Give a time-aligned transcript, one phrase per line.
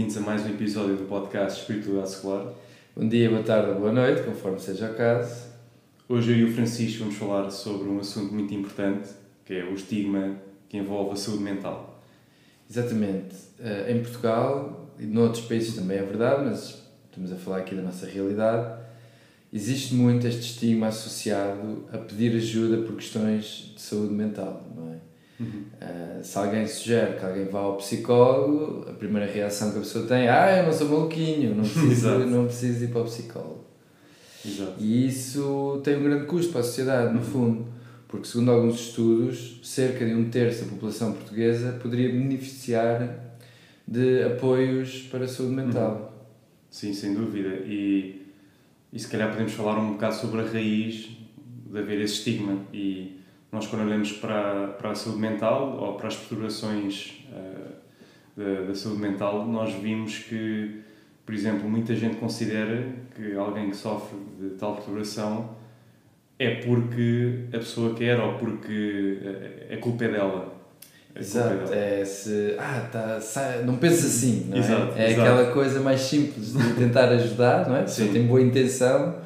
[0.00, 2.54] bem-vindos a mais um episódio do podcast Espiritualidade Escolar.
[2.96, 5.44] Bom dia, boa tarde, boa noite, conforme seja o caso.
[6.08, 9.10] Hoje eu e o Francisco vamos falar sobre um assunto muito importante,
[9.44, 10.36] que é o estigma
[10.70, 12.02] que envolve a saúde mental.
[12.68, 13.36] Exatamente.
[13.58, 17.82] Eh, em Portugal e noutros países também é verdade, mas estamos a falar aqui da
[17.82, 18.80] nossa realidade,
[19.52, 25.09] existe muito este estigma associado a pedir ajuda por questões de saúde mental, não é?
[25.40, 25.64] Uhum.
[25.80, 30.06] Uh, se alguém sugere que alguém vá ao psicólogo, a primeira reação que a pessoa
[30.06, 33.64] tem é ah, eu não sou maluquinho, não preciso, não preciso ir para o psicólogo.
[34.44, 34.74] Exato.
[34.78, 37.24] E isso tem um grande custo para a sociedade, no uhum.
[37.24, 37.66] fundo,
[38.06, 43.36] porque segundo alguns estudos, cerca de um terço da população portuguesa poderia beneficiar
[43.88, 46.12] de apoios para a saúde mental.
[46.12, 46.20] Uhum.
[46.70, 47.48] Sim, sem dúvida.
[47.66, 48.26] E,
[48.92, 51.10] e se calhar podemos falar um bocado sobre a raiz
[51.70, 53.19] de haver esse estigma e
[53.52, 57.72] nós, quando olhamos para, para a saúde mental ou para as perturbações uh,
[58.36, 60.80] da, da saúde mental, nós vimos que,
[61.26, 65.50] por exemplo, muita gente considera que alguém que sofre de tal perturbação
[66.38, 69.18] é porque a pessoa quer ou porque
[69.70, 70.60] a culpa é dela.
[71.12, 72.54] É exato, é, é se.
[72.56, 74.60] Ah, tá, sai, não pensa assim, não é?
[74.60, 75.20] Exato, é exato.
[75.20, 77.82] aquela coisa mais simples de tentar ajudar, não é?
[77.82, 79.16] Pessoa tem boa intenção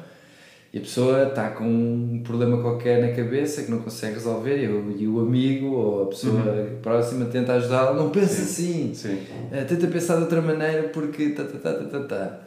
[0.75, 5.03] e a pessoa está com um problema qualquer na cabeça que não consegue resolver e,
[5.03, 6.81] e o amigo ou a pessoa uhum.
[6.81, 8.91] próxima tenta ajudá-la, não pensa sim.
[8.91, 9.13] assim, sim.
[9.13, 12.39] Uh, tenta pensar de outra maneira porque tá, tá, tá, tá, tá, tá.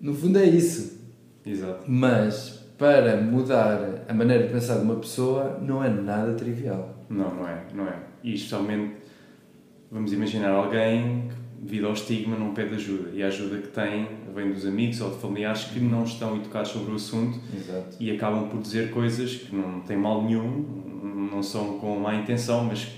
[0.00, 0.98] No fundo é isso.
[1.46, 1.84] Exato.
[1.86, 6.92] Mas para mudar a maneira de pensar de uma pessoa não é nada trivial.
[7.08, 7.94] Não, não é, não é.
[8.24, 8.96] E especialmente,
[9.88, 13.10] vamos imaginar alguém que devido ao estigma, não pede ajuda.
[13.14, 16.72] E a ajuda que tem vem dos amigos ou de familiares que não estão educados
[16.72, 17.96] sobre o assunto Exato.
[18.00, 22.64] e acabam por dizer coisas que não têm mal nenhum, não são com má intenção,
[22.64, 22.88] mas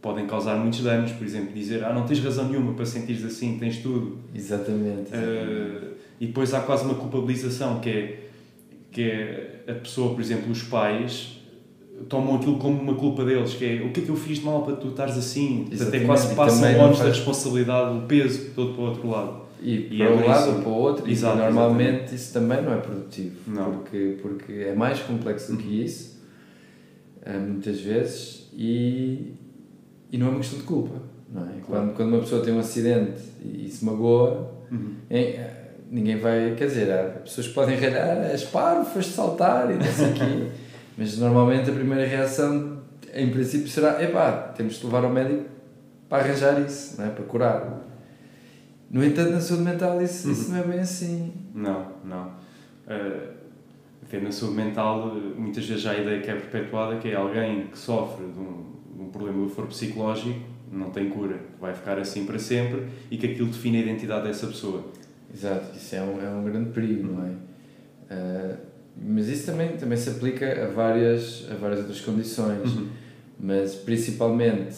[0.00, 1.12] podem causar muitos danos.
[1.12, 4.18] Por exemplo, dizer: Ah, não tens razão nenhuma para sentires assim, tens tudo.
[4.34, 5.12] Exatamente.
[5.12, 5.86] exatamente.
[5.86, 8.28] Uh, e depois há quase uma culpabilização, que é,
[8.90, 11.39] que é a pessoa, por exemplo, os pais
[12.08, 14.44] tomam aquilo como uma culpa deles, que é o que é que eu fiz de
[14.44, 15.68] mal para tu estares assim?
[15.80, 16.98] Até quase passam longe faz...
[16.98, 19.40] da responsabilidade, o peso todo para o outro lado.
[19.62, 22.14] E, e para é um lado ou para o outro, Exato, e normalmente exatamente.
[22.14, 23.72] isso também não é produtivo, não.
[23.72, 25.84] Porque, porque é mais complexo do que uhum.
[25.84, 26.18] isso,
[27.22, 29.34] eh, muitas vezes, e,
[30.10, 31.02] e não é uma questão de culpa.
[31.30, 31.44] Não é?
[31.44, 31.62] Claro.
[31.66, 34.94] quando, quando uma pessoa tem um acidente e, se magoa, uhum.
[35.10, 35.50] é,
[35.90, 36.54] ninguém vai.
[36.56, 40.14] Quer dizer, há pessoas que podem ralhar, és paro, foste saltar e não sei o
[40.14, 40.48] quê.
[41.00, 42.82] Mas normalmente a primeira reação,
[43.14, 45.46] em princípio, será: epá, temos de levar ao médico
[46.10, 47.08] para arranjar isso, não é?
[47.08, 47.80] para curar.
[48.90, 50.32] No entanto, na saúde mental, isso, uhum.
[50.34, 51.32] isso não é bem assim.
[51.54, 52.26] Não, não.
[52.86, 53.32] Uh,
[54.02, 57.68] até na saúde mental, muitas vezes há a ideia que é perpetuada que é alguém
[57.68, 60.38] que sofre de um, de um problema do foro psicológico,
[60.70, 64.46] não tem cura, vai ficar assim para sempre e que aquilo define a identidade dessa
[64.48, 64.84] pessoa.
[65.32, 67.30] Exato, isso é um, é um grande perigo, não é?
[68.12, 68.69] Uh,
[69.00, 72.76] mas isso também, também se aplica a várias, a várias outras condições.
[72.76, 72.88] Uhum.
[73.38, 74.76] Mas principalmente,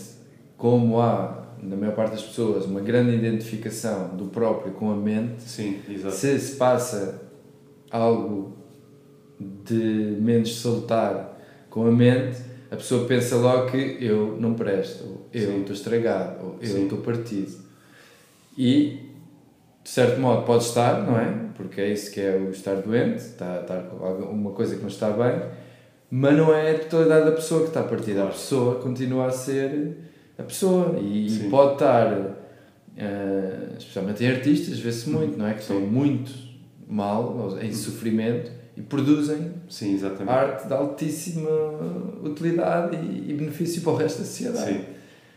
[0.57, 5.43] como há, na maior parte das pessoas, uma grande identificação do próprio com a mente,
[5.43, 5.81] Sim,
[6.11, 7.21] se se passa
[7.91, 8.57] algo
[9.65, 12.39] de menos salutar com a mente,
[12.71, 16.99] a pessoa pensa logo que eu não presto, ou eu estou estragado, ou eu estou
[16.99, 17.53] partido.
[18.57, 19.02] E
[19.83, 21.35] de certo modo pode estar, não é?
[21.57, 24.89] Porque é isso que é o estar doente, está, está com alguma coisa que não
[24.89, 25.43] está bem,
[26.11, 28.21] mas não é a totalidade da pessoa que está partida.
[28.21, 28.29] Claro.
[28.29, 29.97] A pessoa continua a ser
[30.39, 35.19] a pessoa e, e pode estar, uh, especialmente em artistas, vê-se uhum.
[35.19, 35.55] muito, não é?
[35.55, 36.33] Que estão muito
[36.87, 37.73] mal, em uhum.
[37.73, 41.51] sofrimento e produzem Sim, arte de altíssima
[42.23, 44.73] utilidade e, e, benefício para o resto da sociedade.
[44.73, 44.85] Sim,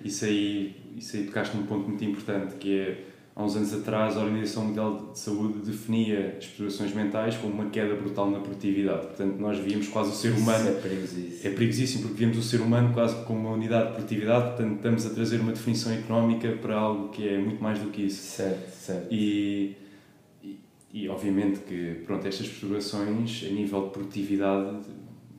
[0.03, 2.97] isso aí, isso aí tocaste num ponto muito importante que é
[3.35, 7.69] há uns anos atrás, a Organização Mundial de Saúde definia as perturbações mentais como uma
[7.69, 9.07] queda brutal na produtividade.
[9.07, 10.69] Portanto, nós víamos quase o ser humano.
[10.69, 11.39] Isso é perigosíssimo.
[11.43, 14.45] É perigosíssimo porque víamos o ser humano quase como uma unidade de produtividade.
[14.55, 18.03] Portanto, estamos a trazer uma definição económica para algo que é muito mais do que
[18.03, 18.37] isso.
[18.37, 19.07] Certo, certo.
[19.13, 19.75] E,
[20.41, 20.59] e,
[20.93, 24.77] e obviamente que pronto, estas perturbações, a nível de produtividade,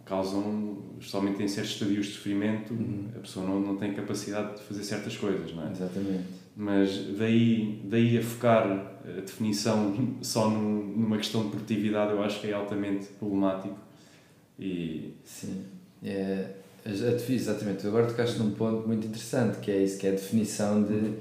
[0.05, 3.09] causam, especialmente em certos estadios de sofrimento, uhum.
[3.17, 5.73] a pessoa não, não tem capacidade de fazer certas coisas, não é?
[5.73, 12.41] Exatamente mas daí, daí a focar a definição só numa questão de produtividade eu acho
[12.41, 13.76] que é altamente problemático.
[14.58, 15.67] E sim.
[16.03, 16.49] É,
[17.29, 21.14] exatamente agora tocaste num ponto muito interessante que é isso que é a definição de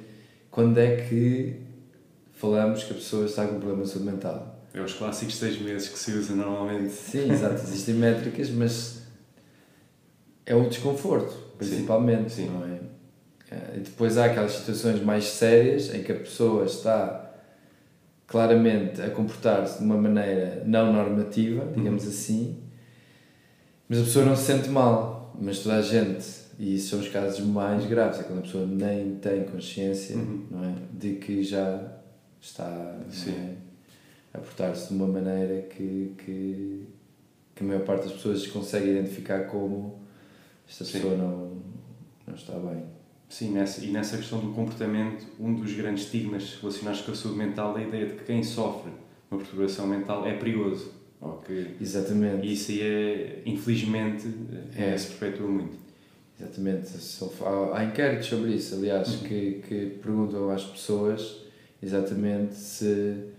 [0.50, 1.60] quando é que
[2.34, 4.62] falamos que a pessoa está com um problema de saúde mental.
[4.74, 6.94] É os clássicos seis meses que se usa normalmente.
[6.94, 9.02] Sim exato existem métricas mas
[10.46, 12.50] é o desconforto principalmente sim, sim.
[12.50, 12.95] não é
[13.76, 17.26] e depois há aquelas situações mais sérias em que a pessoa está
[18.28, 22.10] claramente a comportar-se de uma maneira não normativa, digamos uhum.
[22.10, 22.64] assim,
[23.88, 26.26] mas a pessoa não se sente mal, mas toda a gente,
[26.58, 30.46] e isso são os casos mais graves, é quando a pessoa nem tem consciência uhum.
[30.50, 31.82] não é, de que já
[32.42, 32.98] está
[33.28, 33.54] é,
[34.34, 36.88] a portar-se de uma maneira que, que,
[37.54, 40.00] que a maior parte das pessoas consegue identificar como
[40.68, 40.94] esta Sim.
[40.94, 41.62] pessoa não,
[42.28, 42.95] não está bem.
[43.30, 47.38] Sim, nessa, e nessa questão do comportamento, um dos grandes estigmas relacionados com a saúde
[47.38, 48.92] mental é a ideia de que quem sofre
[49.30, 50.92] uma perturbação mental é perigoso.
[51.20, 51.76] Okay.
[51.82, 52.46] Exatamente.
[52.46, 54.28] E isso aí é, infelizmente,
[54.78, 54.92] é.
[54.92, 54.98] é.
[54.98, 55.78] se perpetua muito.
[56.40, 56.88] Exatamente.
[57.74, 59.28] Há inquéritos sobre isso, aliás, uhum.
[59.28, 61.42] que, que perguntam às pessoas
[61.82, 63.35] exatamente se.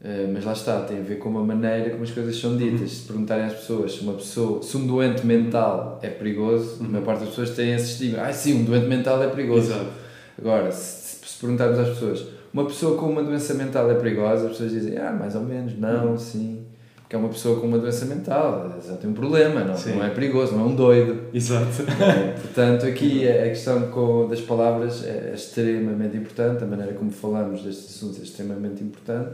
[0.00, 2.80] Uh, mas lá está, tem a ver com a maneira como as coisas são ditas.
[2.80, 2.88] Uhum.
[2.88, 6.86] Se perguntarem às pessoas se uma pessoa, se um doente mental é perigoso, uhum.
[6.86, 8.22] a maior parte das pessoas tem esse estigma.
[8.22, 9.72] Ah, sim, um doente mental é perigoso.
[9.72, 9.90] Exato.
[10.38, 14.52] Agora, se, se perguntarmos às pessoas, uma pessoa com uma doença mental é perigosa, as
[14.52, 16.18] pessoas dizem, ah, mais ou menos, não, uhum.
[16.18, 16.66] sim
[17.08, 20.10] que é uma pessoa com uma doença mental, já tem um problema, não, não é
[20.10, 21.20] perigoso, não é um doido.
[21.32, 21.66] Exato.
[22.02, 27.62] É, portanto, aqui a questão com, das palavras é extremamente importante, a maneira como falamos
[27.62, 29.30] destes assuntos é extremamente importante.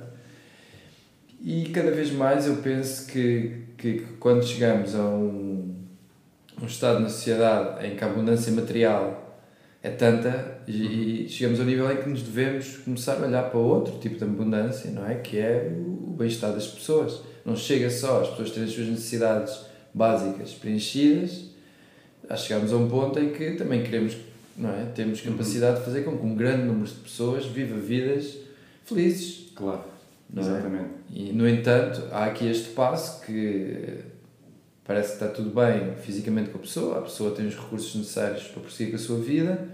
[1.44, 5.74] E cada vez mais eu penso que, que quando chegamos a um,
[6.60, 9.40] um estado na sociedade em que a abundância material
[9.82, 13.58] é tanta e, e chegamos ao nível em que nos devemos começar a olhar para
[13.58, 15.16] outro tipo de abundância, não é?
[15.16, 19.60] Que é o bem-estar das pessoas não chega só as pessoas terem as suas necessidades
[19.92, 21.50] básicas preenchidas,
[22.28, 24.16] já chegamos a um ponto em que também queremos,
[24.56, 24.84] não é?
[24.94, 25.32] Temos uhum.
[25.32, 28.38] capacidade de fazer com que um grande número de pessoas viva vidas
[28.84, 29.50] felizes.
[29.54, 29.91] Claro?
[30.36, 30.84] Exatamente.
[30.84, 31.18] É?
[31.18, 33.98] E, no entanto, há aqui este passo que
[34.84, 38.44] parece que está tudo bem fisicamente com a pessoa, a pessoa tem os recursos necessários
[38.48, 39.68] para prosseguir com a sua vida,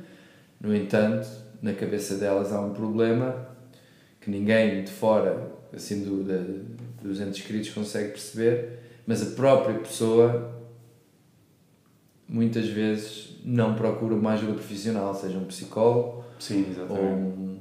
[0.60, 1.28] no entanto,
[1.62, 3.48] na cabeça delas há um problema
[4.20, 6.38] que ninguém de fora, assim, do, da,
[7.02, 10.52] dos entes queridos consegue perceber, mas a própria pessoa
[12.28, 17.57] muitas vezes não procura uma ajuda profissional, seja um psicólogo Sim, ou, um,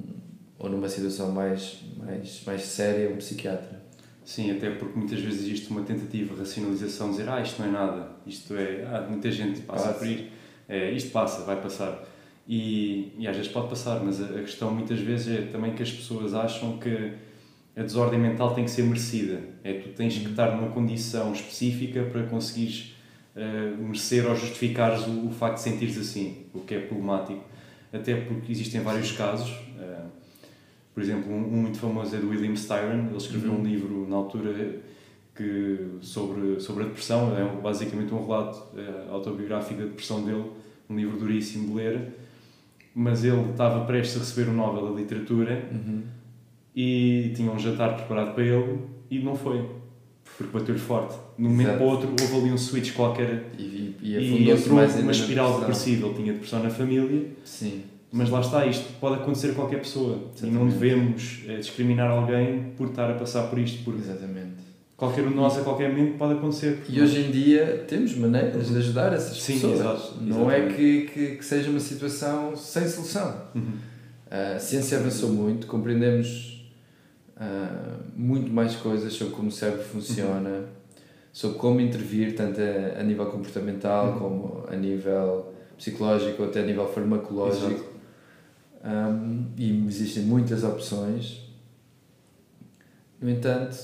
[0.58, 3.82] ou numa situação mais, mais, mais séria, um psiquiatra.
[4.24, 7.72] Sim, até porque muitas vezes existe uma tentativa de racionalização, dizer ah, isto não é
[7.72, 9.98] nada, isto é, ah, muita gente passa, passa.
[9.98, 10.08] por
[10.68, 12.04] é, isto passa, vai passar.
[12.46, 15.82] E, e às vezes pode passar, mas a, a questão muitas vezes é também que
[15.82, 17.12] as pessoas acham que
[17.74, 19.40] a desordem mental tem que ser merecida.
[19.62, 22.96] É tu tens que estar numa condição específica para conseguires
[23.36, 27.44] uh, merecer ou justificares o, o facto de sentires assim, o que é problemático.
[27.92, 29.50] Até porque existem vários casos.
[29.50, 29.97] Uh,
[30.98, 33.06] por exemplo, um, um, muito famoso é do William Styron.
[33.06, 33.60] Ele escreveu uhum.
[33.60, 34.80] um livro na altura
[35.32, 37.38] que, sobre, sobre a depressão.
[37.38, 40.44] É basicamente um relato uh, autobiográfico da depressão dele.
[40.90, 42.14] Um livro duríssimo de ler.
[42.92, 45.68] Mas ele estava prestes a receber o um Nobel da Literatura.
[45.70, 46.02] Uhum
[46.80, 48.78] e tinha um jantar preparado para ele
[49.10, 49.68] e não foi.
[50.36, 51.16] Porque bateu-lhe forte.
[51.36, 54.94] Num momento para o outro houve ali um switch qualquer e, e, e entrou mais
[54.94, 56.06] uma espiral depressiva.
[56.06, 57.26] Ele tinha depressão na família.
[57.44, 57.82] Sim.
[58.10, 60.18] Mas lá está, isto pode acontecer a qualquer pessoa.
[60.34, 60.46] Exatamente.
[60.46, 63.84] E não devemos é, discriminar alguém por estar a passar por isto.
[63.84, 64.68] Porque Exatamente.
[64.98, 66.82] Qualquer um de nós, a qualquer momento, pode acontecer.
[66.88, 69.78] E hoje em dia temos maneiras de ajudar essas Sim, pessoas.
[69.78, 73.42] Exato, não é que, que, que, seja uma situação sem solução.
[73.54, 73.74] Uhum.
[74.28, 76.68] A ciência avançou muito, compreendemos
[77.36, 80.64] uh, muito mais coisas sobre como o cérebro funciona, uhum.
[81.32, 84.18] sobre como intervir, tanto a, a nível comportamental uhum.
[84.18, 87.97] como a nível psicológico, até a nível farmacológico.
[88.84, 91.42] Um, e existem muitas opções.
[93.20, 93.76] No entanto,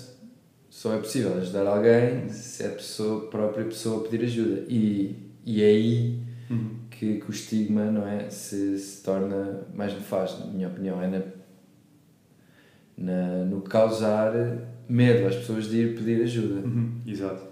[0.70, 4.64] só é possível ajudar alguém se a pessoa, a própria pessoa pedir ajuda.
[4.68, 6.76] E, e é aí uhum.
[6.90, 11.02] que, que o estigma não é, se, se torna mais nefasto, na minha opinião.
[11.02, 11.22] É na
[12.96, 14.32] na, no causar
[14.88, 16.66] medo às pessoas de ir pedir ajuda.
[16.66, 17.42] Uhum, exato.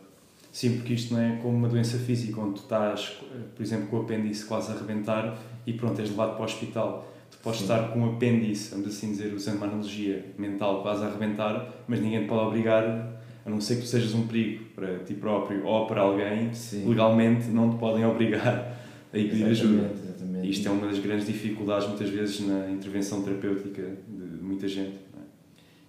[0.53, 3.17] Sim, porque isto não é como uma doença física, onde tu estás,
[3.57, 7.12] por exemplo, com o apêndice quase a arrebentar e pronto, és levado para o hospital.
[7.43, 7.65] Podes Sim.
[7.65, 12.01] estar com o apêndice, vamos assim dizer, usando uma analogia mental quase a arrebentar, mas
[12.01, 15.65] ninguém te pode obrigar, a não ser que tu sejas um perigo para ti próprio
[15.67, 16.89] ou para alguém, Sim.
[16.89, 18.79] legalmente não te podem obrigar
[19.13, 19.91] a ir pedir ajuda.
[19.93, 20.51] Exatamente.
[20.51, 25.01] Isto é uma das grandes dificuldades, muitas vezes, na intervenção terapêutica de muita gente.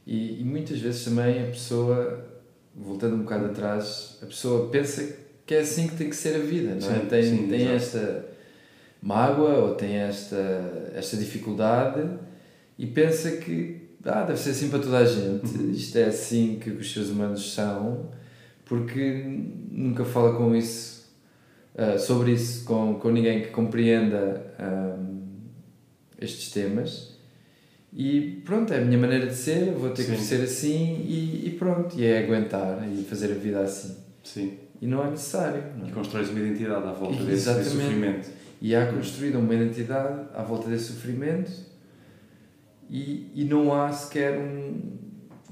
[0.05, 2.25] E, e, muitas vezes também a pessoa,
[2.75, 6.39] voltando um bocado atrás, a pessoa pensa que é assim que tem que ser a
[6.39, 7.00] vida, não é?
[7.00, 8.33] Sim, tem sim, tem esta
[9.03, 12.07] mágoa ou tem esta, esta dificuldade
[12.79, 15.72] e pensa que ah, deve ser assim para toda a gente, uhum.
[15.72, 18.10] isto é assim que os seres humanos são,
[18.65, 19.24] porque
[19.69, 21.12] nunca fala com isso,
[21.75, 25.24] uh, sobre isso com, com ninguém que compreenda um,
[26.19, 27.13] estes temas
[27.95, 30.15] e pronto, é a minha maneira de ser, vou ter Sim.
[30.15, 33.95] que ser assim e, e, pronto, e é aguentar e fazer a vida assim.
[34.24, 34.53] Sim.
[34.81, 35.63] E não é necessário.
[35.77, 35.89] Não é?
[35.89, 38.27] E constróis uma identidade à volta e, desse, desse, sofrimento.
[38.63, 41.51] E há construída uma identidade à volta desse sofrimento
[42.89, 44.98] e, e não há sequer um,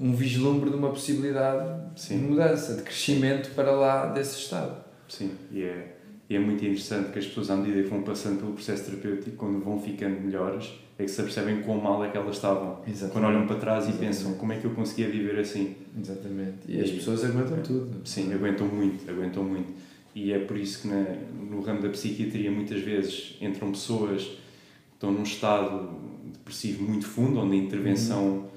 [0.00, 2.20] um vislumbre de uma possibilidade Sim.
[2.20, 4.82] de mudança, de crescimento para lá desse estado.
[5.06, 5.96] Sim, e é,
[6.30, 9.36] e é muito interessante que as pessoas, à medida que vão passando pelo processo terapêutico,
[9.36, 12.80] quando vão ficando melhores, é que se apercebem quão mal é que elas estavam.
[12.86, 13.12] Exatamente.
[13.12, 14.04] Quando olham para trás Exatamente.
[14.04, 15.76] e pensam como é que eu conseguia viver assim.
[16.00, 16.60] Exatamente.
[16.66, 18.08] E, e as pessoas aguentam tudo.
[18.08, 19.70] Sim, aguentam muito, aguentam muito.
[20.14, 21.04] E é por isso que na,
[21.50, 25.90] no ramo da psiquiatria muitas vezes entram pessoas que estão num estado
[26.32, 28.48] depressivo muito fundo, onde a intervenção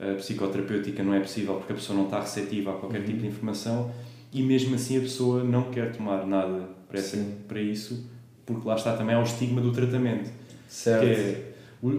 [0.00, 0.12] uhum.
[0.12, 3.06] uh, psicoterapêutica não é possível porque a pessoa não está receptiva a qualquer uhum.
[3.06, 3.92] tipo de informação
[4.32, 8.08] e mesmo assim a pessoa não quer tomar nada para, essa, para isso
[8.44, 10.30] porque lá está também ao estigma do tratamento.
[10.68, 11.02] Certo.
[11.02, 11.54] Que é,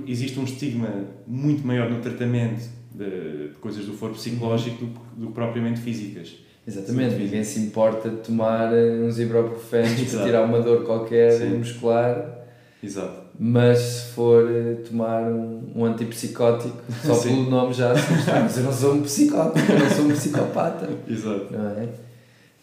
[0.07, 5.27] existe um estigma muito maior no tratamento de, de coisas do foro psicológico do, do
[5.27, 6.35] que propriamente físicas.
[6.67, 11.57] Exatamente, ninguém se importa de tomar eh, uns ibuprofenos para tirar uma dor qualquer Sim.
[11.57, 12.37] muscular.
[12.83, 13.27] Exato.
[13.39, 17.29] Mas se for eh, tomar um, um antipsicótico, só Sim.
[17.29, 18.33] pelo nome já assusta.
[18.41, 20.89] Mas eu não sou um psicótico, eu não sou um psicopata.
[21.07, 21.47] Exato.
[21.51, 21.87] Não é?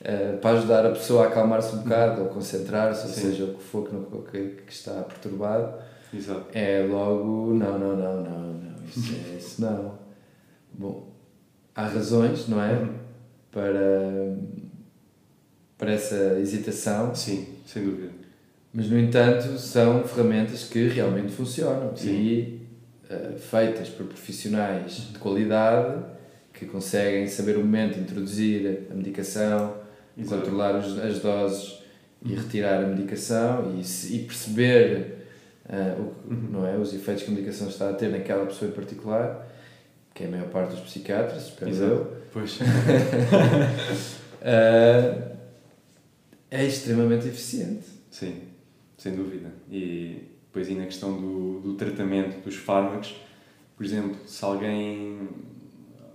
[0.01, 3.63] Uh, para ajudar a pessoa a acalmar-se um bocado ou concentrar-se, ou seja, o que
[3.63, 5.73] for que, que, que está perturbado
[6.17, 6.47] Exato.
[6.53, 9.99] É logo, não, não, não, não, não, isso, é, isso não.
[10.73, 11.09] Bom,
[11.75, 12.89] há razões, não é?
[13.55, 14.37] Para,
[15.79, 17.15] para essa hesitação.
[17.15, 18.11] Sim, sem dúvida.
[18.73, 22.11] Mas, no entanto, são ferramentas que realmente funcionam Sim.
[22.11, 22.67] e
[23.09, 26.03] uh, feitas por profissionais de qualidade
[26.53, 29.77] que conseguem saber o momento, introduzir a medicação,
[30.19, 30.43] Exato.
[30.43, 31.85] controlar os, as doses
[32.25, 32.41] e uhum.
[32.41, 35.19] retirar a medicação e, e perceber
[35.69, 36.49] uh, o, uhum.
[36.51, 36.77] não é?
[36.77, 39.47] os efeitos que a medicação está a ter naquela pessoa em particular,
[40.15, 41.93] que é a maior parte dos psiquiatras, espero Exato.
[41.93, 42.17] eu.
[42.33, 42.61] Pois.
[42.61, 42.65] uh,
[46.51, 47.85] é extremamente eficiente.
[48.11, 48.43] Sim,
[48.97, 49.51] sem dúvida.
[49.71, 53.17] E depois, e na questão do, do tratamento dos fármacos,
[53.77, 55.29] por exemplo, se alguém,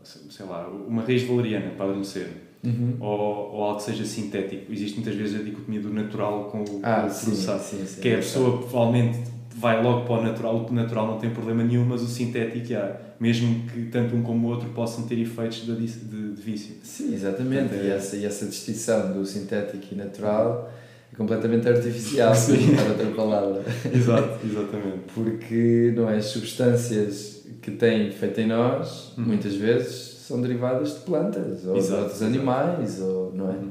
[0.04, 2.30] sei lá, uma raiz valeriana para adormecer,
[2.62, 2.98] Uhum.
[3.00, 4.72] Ou, ou algo que seja sintético.
[4.72, 7.64] Existe muitas vezes a dicotomia do natural com o, ah, processado.
[7.64, 9.20] Sim, sim, que é a pessoa provavelmente
[9.60, 12.96] vai logo para o natural, o natural não tem problema nenhum, mas o sintético há,
[13.20, 16.76] mesmo que tanto um como o outro possam ter efeitos de, de, de vício.
[16.82, 20.72] Sim, exatamente, e, essa, e essa distinção do sintético e natural
[21.12, 22.34] é completamente artificial,
[22.76, 23.64] para outra palavra.
[23.94, 25.00] Exato, exatamente.
[25.14, 29.26] Porque não é, as substâncias que têm efeito em nós, uhum.
[29.26, 33.56] muitas vezes, são derivadas de plantas, ou exato, de outros animais, ou, não é?
[33.56, 33.70] Uhum.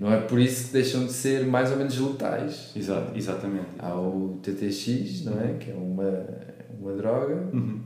[0.00, 2.72] Não é por isso que deixam de ser mais ou menos letais.
[2.74, 3.68] Exato, exatamente.
[3.78, 5.58] Há o TTX, não é?
[5.60, 6.26] Que é uma,
[6.80, 7.82] uma droga uhum.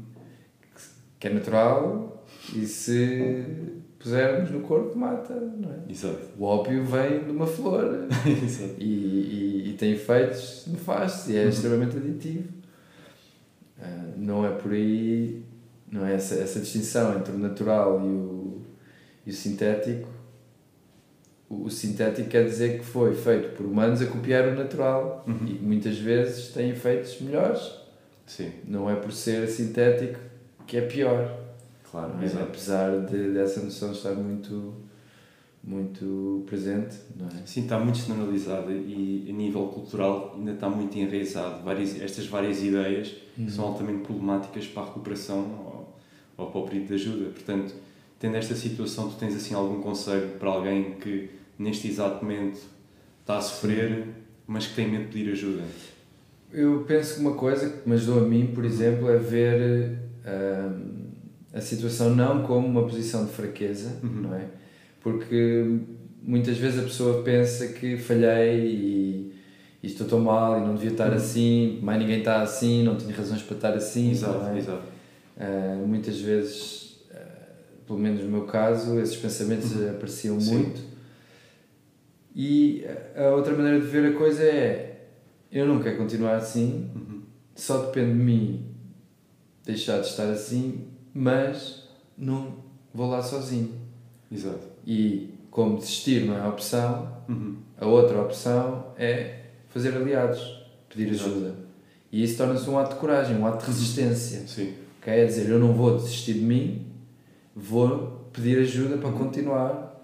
[1.19, 3.45] que é natural e se
[3.99, 5.91] pusermos no corpo mata, não é?
[5.91, 6.21] Exato.
[6.39, 8.75] O ópio vem de uma flor Exato.
[8.79, 11.49] E, e, e, tem efeitos nefastos e é uhum.
[11.49, 12.49] extremamente aditivo.
[13.77, 15.43] Uh, não é por aí,
[15.91, 18.63] não é essa, essa distinção entre o natural e o,
[19.27, 20.14] e o sintético
[21.49, 25.47] o sintético quer dizer que foi feito por humanos a copiar o natural uhum.
[25.47, 27.61] e muitas vezes tem efeitos melhores.
[28.27, 28.51] Sim.
[28.67, 30.19] Não é por ser sintético
[30.67, 31.41] que é pior.
[31.91, 32.43] Claro, é?
[32.43, 34.75] apesar de, dessa noção estar muito
[35.67, 37.47] muito presente, não é?
[37.47, 42.63] Sim, está muito generalizada e a nível cultural ainda está muito enraizado várias, estas várias
[42.63, 43.49] ideias uhum.
[43.49, 45.99] são altamente problemáticas para a recuperação ou,
[46.37, 47.31] ou para o pedido de ajuda.
[47.31, 47.75] Portanto,
[48.25, 51.29] tendo esta situação, tu tens assim algum conselho para alguém que
[51.59, 52.59] neste exato momento
[53.21, 54.07] está a sofrer,
[54.47, 55.63] mas que tem medo de pedir ajuda?
[56.51, 60.81] Eu penso que uma coisa que me ajudou a mim, por exemplo, é ver uh,
[61.53, 64.23] a situação não como uma posição de fraqueza, uhum.
[64.23, 64.47] não é?
[65.03, 65.81] Porque
[66.23, 69.33] muitas vezes a pessoa pensa que falhei e,
[69.83, 71.17] e estou tão mal e não devia estar uhum.
[71.17, 74.13] assim, mais ninguém está assim, não tenho razões para estar assim.
[74.13, 74.57] Exato, é?
[74.57, 74.95] exato.
[75.37, 76.84] Uh, muitas vezes,
[77.87, 79.91] pelo menos no meu caso, esses pensamentos uhum.
[79.91, 80.55] apareciam Sim.
[80.55, 80.95] muito
[82.35, 85.07] e a outra maneira de ver a coisa é:
[85.53, 87.23] eu não quero continuar assim, uhum.
[87.55, 88.67] só depende de mim
[89.65, 91.89] deixar de estar assim, mas
[92.19, 92.57] não
[92.93, 93.73] vou lá sozinho.
[94.31, 94.67] Exato.
[94.85, 97.57] E como desistir não é a opção, uhum.
[97.79, 101.31] a outra opção é fazer aliados, pedir Exato.
[101.31, 101.55] ajuda.
[102.11, 104.41] E isso torna-se um ato de coragem, um ato de resistência.
[104.47, 104.75] Sim.
[105.01, 105.21] Okay?
[105.21, 106.85] É dizer, eu não vou desistir de mim,
[107.55, 109.19] vou pedir ajuda para uhum.
[109.19, 109.95] continuar.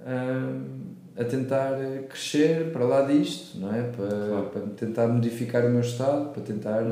[0.00, 1.78] Hum, a tentar
[2.10, 3.82] crescer para lá disto, não é?
[3.84, 4.50] Para, claro.
[4.52, 6.84] para tentar modificar o meu estado, para tentar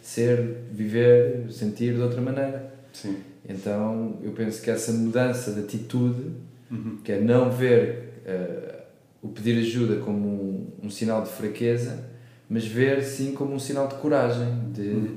[0.00, 2.72] ser, viver, sentir de outra maneira.
[2.92, 3.16] Sim.
[3.48, 6.30] Então eu penso que essa mudança de atitude,
[6.70, 6.98] Uhum.
[7.04, 8.84] que é não ver eh,
[9.20, 12.02] o pedir ajuda como um, um sinal de fraqueza,
[12.48, 15.10] mas ver sim como um sinal de coragem, de,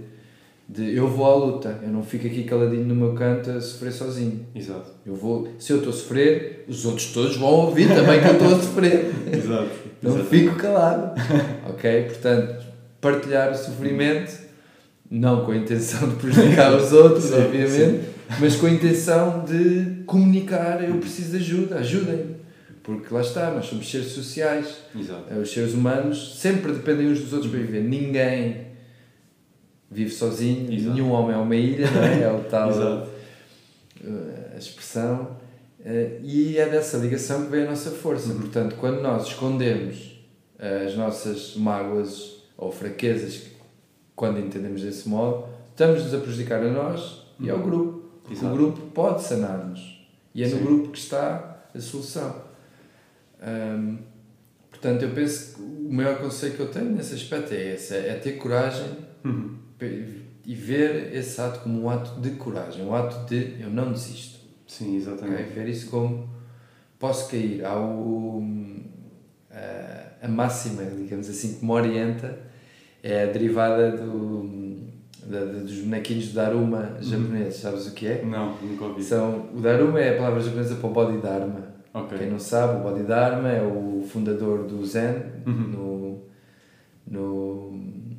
[0.68, 3.92] de eu vou à luta, eu não fico aqui caladinho no meu canto a sofrer
[3.92, 4.46] sozinho.
[4.56, 4.92] Exato.
[5.06, 8.34] Eu vou, se eu estou a sofrer, os outros todos vão ouvir também que eu
[8.34, 9.12] estou a sofrer.
[9.32, 9.70] Exato.
[10.02, 10.30] Não Exato.
[10.30, 11.22] fico calado.
[11.70, 12.04] ok?
[12.06, 12.66] Portanto,
[13.00, 14.32] partilhar o sofrimento,
[15.10, 20.04] não com a intenção de prejudicar os outros, Sim, obviamente, mas com a intenção de
[20.08, 22.36] comunicar: eu preciso de ajuda, ajudem-me.
[22.82, 25.34] Porque lá está, nós somos seres sociais, Exato.
[25.40, 27.82] os seres humanos sempre dependem uns dos outros para viver.
[27.84, 28.66] Ninguém
[29.90, 30.94] vive sozinho, Exato.
[30.94, 32.22] nenhum homem é uma ilha, não é?
[32.24, 32.70] É o tal
[34.04, 35.38] eh, a expressão,
[35.84, 38.30] eh, e é dessa ligação que vem a nossa força.
[38.34, 38.40] Uhum.
[38.42, 40.20] Portanto, quando nós escondemos
[40.60, 43.44] eh, as nossas mágoas ou fraquezas,
[44.16, 47.64] quando entendemos desse modo, estamos-nos a prejudicar a nós e ao Uhum.
[47.64, 48.06] grupo.
[48.22, 48.54] Porque Exato.
[48.54, 50.08] o grupo pode sanar-nos.
[50.34, 50.64] E é no Sim.
[50.64, 52.42] grupo que está a solução.
[54.72, 58.14] Portanto, eu penso que o maior conselho que eu tenho nesse aspecto é esse: é
[58.16, 58.90] ter coragem
[59.24, 59.56] Uhum.
[59.82, 64.40] E ver esse ato como um ato de coragem, um ato de eu não desisto.
[64.68, 65.44] Sim, exatamente.
[65.44, 65.54] ok?
[65.54, 66.30] Ver isso como
[67.00, 67.64] posso cair.
[67.66, 68.44] Há o,
[69.52, 72.38] a, a máxima, digamos assim, que me orienta
[73.04, 74.50] é a derivada do,
[75.26, 77.58] da, dos bonequinhos de Daruma japoneses.
[77.62, 78.24] Sabes o que é?
[78.26, 79.04] Não, nunca ouvi.
[79.04, 81.76] São, o Daruma é a palavra japonesa para o Bodhidharma.
[81.94, 82.18] Ok.
[82.18, 85.54] Quem não sabe, o Bodhidharma é o fundador do Zen Uhum.
[85.68, 86.22] no,
[87.08, 87.72] no,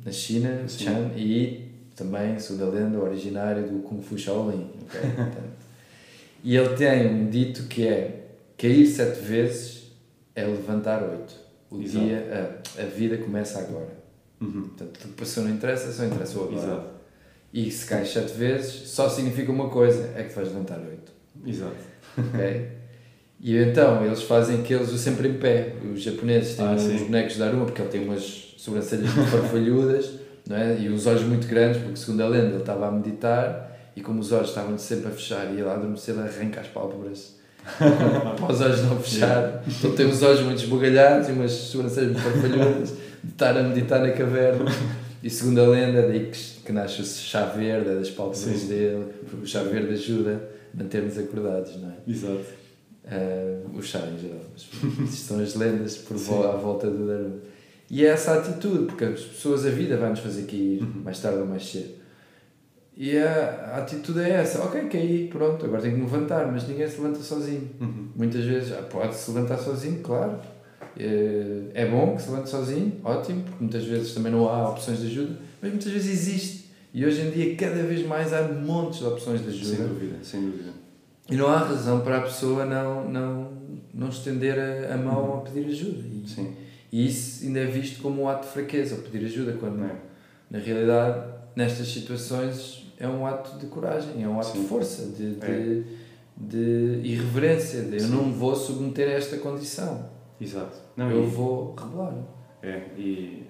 [0.07, 0.85] na China, Sim.
[0.85, 4.69] Chan, e também, segundo a lenda, originário do Kung Fu Shaolin.
[4.83, 4.99] ok?
[5.15, 5.57] Portanto,
[6.43, 9.91] e ele tem um dito que é cair sete vezes
[10.33, 11.33] é levantar oito.
[11.69, 12.05] O Exato.
[12.05, 13.97] dia, a, a vida começa agora.
[14.39, 14.61] Uhum.
[14.61, 16.57] Portanto, que passou não interessa, só interessa o agora.
[16.63, 16.87] Exato.
[17.53, 21.11] E se cais sete vezes, só significa uma coisa, é que vais levantar oito.
[21.45, 21.75] Exato.
[22.17, 22.67] ok?
[23.39, 25.73] E então, eles fazem aqueles o sempre em pé.
[25.93, 26.97] Os japoneses têm Ah, uns sim.
[27.05, 30.11] bonecos de Aruma, porque ele tem umas sobrancelhas muito farfalhudas
[30.47, 30.77] não é?
[30.79, 34.19] e os olhos muito grandes, porque segundo a lenda ele estava a meditar e como
[34.19, 37.35] os olhos estavam sempre a fechar e ele a adormecer, ele arranca as pálpebras
[37.77, 39.63] para os olhos não fechar.
[39.67, 42.89] Então tem os olhos muito esbugalhados e umas sobrancelhas muito farfalhudas
[43.23, 44.65] de estar a meditar na caverna.
[45.23, 48.59] E segundo a lenda, é daí que, que nasce o chá verde, é das pálpebras
[48.59, 48.67] Sim.
[48.67, 50.41] dele, porque o chá verde ajuda
[50.73, 51.95] a manter-nos acordados, não é?
[52.07, 52.45] Exato.
[53.03, 57.07] Uh, o chá em geral, mas isto são as lendas por vo à volta do
[57.07, 57.37] Daruma.
[57.89, 61.01] E é essa atitude, porque as pessoas, a vida vai-nos fazer cair, Uhum.
[61.03, 61.95] mais tarde ou mais cedo.
[62.95, 66.67] E a, a atitude é essa: ok, caí, pronto, agora tenho que me levantar, mas
[66.67, 67.69] ninguém se levanta sozinho.
[67.79, 68.07] Uhum.
[68.15, 70.37] Muitas vezes ah, pode se levantar sozinho, claro.
[70.99, 74.99] É, é bom que se levante sozinho, ótimo, porque muitas vezes também não há opções
[74.99, 76.65] de ajuda, mas muitas vezes existe.
[76.93, 79.75] E hoje em dia, cada vez mais, há montes de opções de ajuda.
[79.75, 80.71] Sem dúvida, sem dúvida.
[81.29, 83.51] E não há razão para a pessoa não, não,
[83.93, 85.99] não estender a, a mão a pedir ajuda.
[85.99, 86.53] E, Sim.
[86.91, 89.95] E isso ainda é visto como um ato de fraqueza, pedir ajuda, quando Não é?
[90.49, 94.61] na realidade, nestas situações, é um ato de coragem, é um ato Sim.
[94.61, 95.83] de força, de, de, É.
[96.37, 100.77] de irreverência, de eu não vou submeter a esta condição, Exato.
[100.95, 102.13] Não, eu e- vou rebelar.
[102.61, 103.43] É, e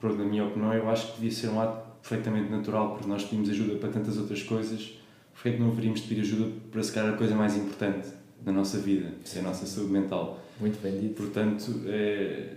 [0.00, 3.24] pronto, na minha opinião, eu acho que devia ser um ato perfeitamente natural, porque nós
[3.24, 4.98] pedimos ajuda para tantas outras coisas,
[5.34, 8.08] porque é que não haveríamos de pedir ajuda para se calhar a coisa mais importante
[8.44, 10.40] na nossa vida, que é a nossa saúde mental.
[10.58, 11.22] Muito bem dito.
[11.22, 12.54] Portanto, é,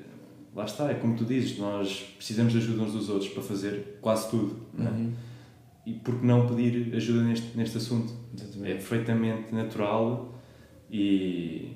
[0.55, 3.97] lá está, é como tu dizes, nós precisamos de ajuda uns dos outros para fazer
[4.01, 4.55] quase tudo.
[4.73, 4.89] não é?
[4.91, 5.11] Uhum.
[5.85, 8.13] E por que não pedir ajuda neste, neste assunto?
[8.13, 8.73] É Exatamente.
[8.73, 10.33] perfeitamente natural
[10.89, 11.73] e,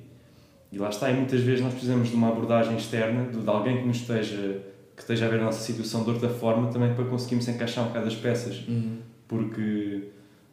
[0.72, 1.10] e lá está.
[1.12, 4.64] E muitas vezes nós precisamos de uma abordagem externa, de, de alguém que nos esteja,
[4.96, 7.88] que esteja a ver a nossa situação de outra forma também para conseguirmos encaixar um
[7.88, 8.66] bocado as peças.
[8.68, 9.00] Uhum.
[9.28, 10.10] Porque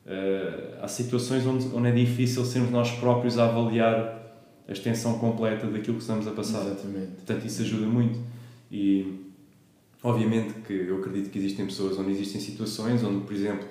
[0.06, 4.23] eh, há situações onde, onde é difícil sermos nós próprios a avaliar
[4.68, 6.64] a extensão completa daquilo que estamos a passar.
[6.66, 7.12] Exatamente.
[7.12, 8.18] Portanto, isso ajuda muito.
[8.70, 9.20] E,
[10.02, 13.66] obviamente, que eu acredito que existem pessoas onde existem situações onde, por exemplo,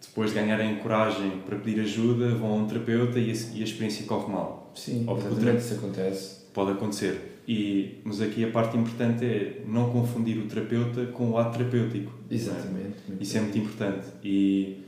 [0.00, 3.64] depois de ganharem coragem para pedir ajuda, vão a um terapeuta e a, e a
[3.64, 4.72] experiência corre mal.
[4.74, 6.40] Sim, Óbvio que o exatamente isso acontece.
[6.54, 7.42] Pode acontecer.
[7.46, 12.12] E, mas aqui a parte importante é não confundir o terapeuta com o ato terapêutico.
[12.30, 12.96] Exatamente.
[13.08, 14.06] muito Isso é muito importante.
[14.22, 14.84] E,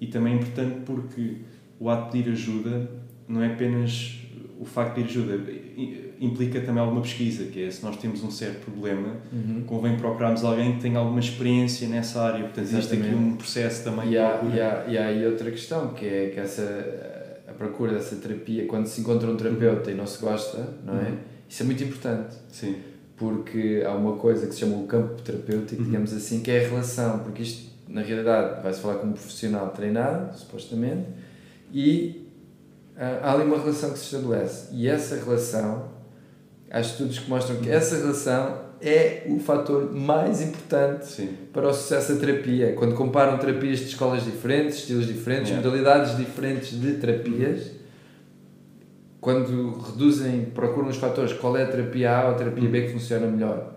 [0.00, 1.36] e também é importante porque
[1.78, 2.90] o ato de pedir ajuda
[3.28, 4.23] não é apenas
[4.64, 5.52] o facto de pedir ajuda,
[6.20, 9.62] implica também alguma pesquisa, que é se nós temos um certo problema, Uhum.
[9.66, 12.40] convém procurarmos alguém que tenha alguma experiência nessa área.
[12.44, 15.88] Portanto, existe aqui um processo também E há, e, há, e há aí outra questão,
[15.88, 20.06] que é que essa, a procura dessa terapia, quando se encontra um terapeuta e não
[20.06, 21.02] se gosta, não é?
[21.10, 21.16] Uhum.
[21.48, 22.76] Isso é muito importante, Sim,
[23.16, 25.88] porque há uma coisa que se chama o campo terapêutico, Uhum.
[25.88, 29.68] digamos assim, que é a relação, porque isto na realidade vai-se falar com um profissional
[29.68, 31.04] treinado, supostamente,
[31.72, 32.23] e
[32.96, 34.68] há ali uma relação que se estabelece.
[34.72, 35.88] E essa relação,
[36.70, 41.30] há estudos que mostram que essa relação é o fator mais importante Sim.
[41.52, 42.74] para o sucesso da terapia.
[42.74, 45.66] Quando comparam terapias de escolas diferentes, estilos diferentes, Yeah.
[45.68, 47.70] modalidades diferentes de terapias,
[49.20, 52.92] quando reduzem, procuram os fatores qual é a terapia A ou a terapia B que
[52.92, 53.72] funciona melhor,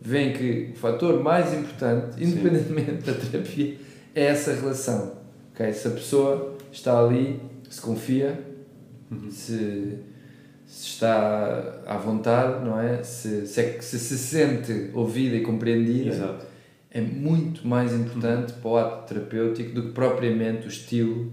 [0.00, 2.24] veem que o fator mais importante, Sim.
[2.24, 3.78] independentemente da terapia,
[4.14, 5.12] é essa relação.
[5.54, 5.72] ok?
[5.72, 8.38] Se a pessoa está ali, se confia,
[9.10, 9.30] Uhum.
[9.30, 9.98] se,
[10.66, 13.02] se está à vontade, não é?
[13.02, 16.46] Se se, é- se se sente ouvida e compreendida, Exato.
[16.90, 21.32] é muito mais importante para o ato terapêutico do que propriamente o estilo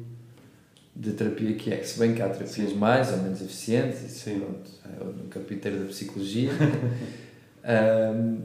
[0.96, 1.84] de terapia que é.
[1.84, 2.76] Se bem que há terapias Sim.
[2.76, 6.50] mais ou menos eficientes, isso pronto, é no capítulo da psicologia.
[7.64, 8.38] Ahm,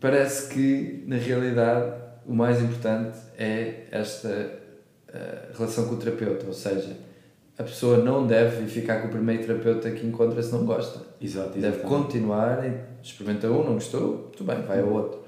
[0.00, 1.94] parece que, na realidade,
[2.26, 4.58] o mais importante é esta
[5.12, 6.96] ah, relação com o terapeuta, ou seja,
[7.58, 11.00] a pessoa não deve ficar com o primeiro terapeuta que encontra se não gosta.
[11.20, 11.88] Exato, Deve exatamente.
[11.88, 15.20] continuar e experimenta um, não gostou, tudo bem, vai ao outro.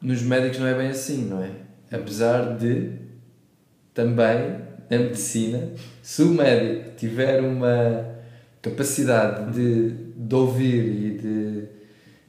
[0.00, 1.50] Nos médicos não é bem assim, não é?
[1.90, 2.92] Apesar de
[3.92, 5.70] também na medicina,
[6.02, 8.12] se o médico tiver uma
[8.60, 11.68] capacidade de, de ouvir e de,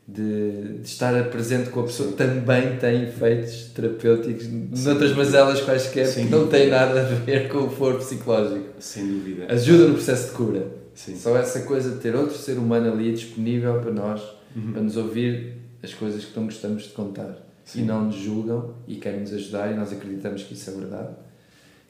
[0.07, 6.25] de, de estar presente com a pessoa, também tem efeitos terapêuticos noutras mazelas quaisquer Sim.
[6.25, 8.65] que não têm nada a ver com o foro psicológico.
[8.79, 9.45] Sem dúvida.
[9.51, 10.67] Ajuda no processo de cura.
[10.93, 11.15] Sim.
[11.15, 14.21] Só essa coisa de ter outro ser humano ali disponível para nós,
[14.55, 14.71] Uhum.
[14.71, 17.35] para nos ouvir as coisas que não gostamos de contar.
[17.65, 17.81] Sim.
[17.81, 21.09] E não nos julgam e querem nos ajudar e nós acreditamos que isso é verdade.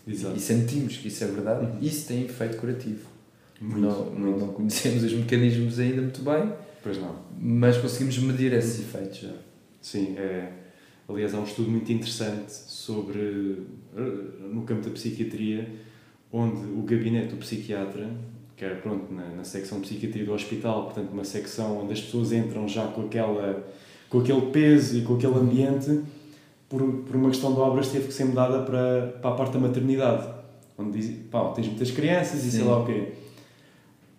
[0.07, 0.37] Exato.
[0.37, 1.65] E sentimos que isso é verdade.
[1.65, 1.77] Uhum.
[1.81, 3.12] Isso tem efeito curativo.
[3.63, 4.39] Muito, não, muito.
[4.39, 7.15] não conhecemos os mecanismos ainda muito bem, Pois não.
[7.39, 9.31] mas conseguimos medir esses efeitos já.
[9.81, 10.51] Sim, é,
[11.07, 13.63] aliás, há um estudo muito interessante sobre,
[13.95, 14.01] eh,
[14.51, 15.67] no campo da psiquiatria,
[16.31, 18.09] onde o gabinete do psiquiatra,
[18.57, 22.01] que era pronto, na, na secção de psiquiatria do hospital, portanto, uma secção onde as
[22.01, 23.65] pessoas entram já com, aquela,
[24.09, 26.01] com aquele peso e com aquele ambiente,
[26.67, 29.59] por, por uma questão de obras, teve que ser mudada para, para a parte da
[29.59, 30.27] maternidade,
[30.77, 32.67] onde diz, pá, tens muitas crianças e sei Sim.
[32.67, 33.13] lá o quê.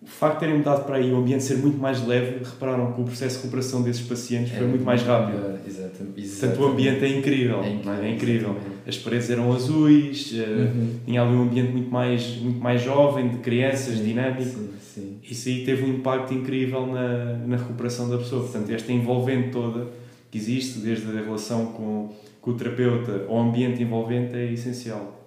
[0.05, 3.01] O facto de terem mudado para aí o ambiente ser muito mais leve, repararam que
[3.01, 5.35] o processo de recuperação desses pacientes foi É muito mais rápido.
[5.37, 6.29] melhor, Exatamente.
[6.29, 7.63] Portanto, o ambiente é incrível.
[7.63, 8.07] É não é?
[8.07, 8.49] É incrível, incrível.
[8.51, 8.75] exatamente.
[8.89, 10.89] As paredes eram azuis, eh, Uhum.
[11.05, 14.43] tinha ali um ambiente muito mais, muito mais jovem, de crianças, Sim, dinâmico.
[14.43, 15.17] Sim, sim.
[15.23, 18.43] Isso aí teve um impacto incrível na, na recuperação da pessoa.
[18.43, 19.87] Portanto, esta envolvente toda
[20.29, 25.25] que existe, desde a relação com, com o terapeuta ao ambiente envolvente, é essencial.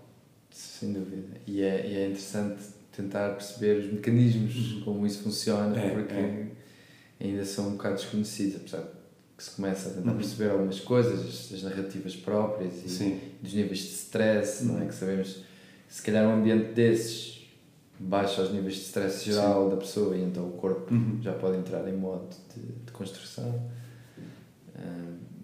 [0.51, 1.25] Sem dúvida.
[1.47, 6.47] E é, e é interessante tentar perceber os mecanismos, como isso funciona, É, porque é.
[7.21, 8.89] ainda são um bocado desconhecidos, apesar de
[9.37, 10.17] que se começa a tentar Uhum.
[10.17, 13.21] perceber algumas coisas, as, as narrativas próprias e Sim.
[13.41, 14.83] dos níveis de stress, não é?
[14.83, 14.89] Uhum.
[14.89, 15.43] Que sabemos
[15.89, 17.39] se calhar um ambiente desses
[18.01, 21.19] baixa os níveis de stress geral da pessoa e então o corpo Uhum.
[21.23, 23.69] já pode entrar em modo de, de construção.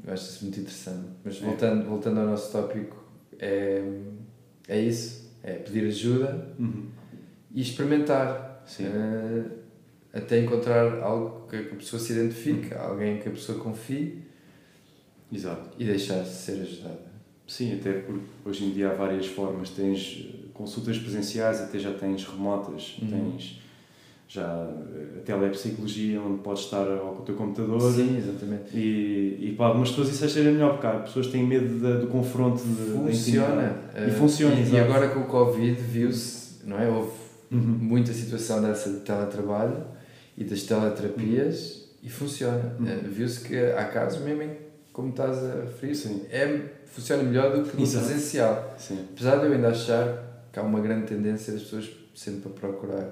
[0.07, 1.07] Eu acho isso muito interessante.
[1.25, 1.47] Mas É.
[1.47, 3.03] voltando, voltando ao nosso tópico,
[3.39, 3.83] é,
[4.69, 6.87] é isso: é pedir ajuda Uhum.
[7.55, 8.65] E experimentar.
[8.81, 9.45] Ah,
[10.13, 14.23] até encontrar algo que a pessoa se identifique, alguém que a pessoa confie
[15.33, 15.71] Exato.
[15.79, 17.13] e deixar-se ser ajudada.
[17.47, 19.71] Sim, até porque hoje em dia há várias formas.
[19.71, 23.09] Tens eh, consultas presenciais, até já tens remotas, Uhum.
[23.33, 23.61] tens
[24.29, 24.43] já
[24.95, 27.81] eh, a telepsicologia, onde podes estar ao teu computador.
[27.93, 28.75] Sim, exatamente.
[28.75, 32.07] E, e para algumas pessoas isso seja melhor, porque há pessoas têm medo da- do
[32.07, 33.77] confronto de, Funciona.
[34.09, 36.89] E funciona, E, e agora com o Covid viu-se, não é?
[36.89, 37.24] Houve
[37.55, 37.61] Uhum.
[37.81, 39.85] muita situação dessa de teletrabalho
[40.37, 42.75] e das teleterapias e funciona.
[42.79, 42.87] Uhum.
[42.89, 46.23] Eh, Viu-se que há casos mesmo em como estás a referir, Sim.
[46.31, 48.07] é, funciona melhor do que no Exato.
[48.07, 48.75] presencial.
[48.79, 52.53] Sim, Apesar de eu ainda achar que há uma grande tendência das pessoas sempre a
[52.53, 53.11] procurar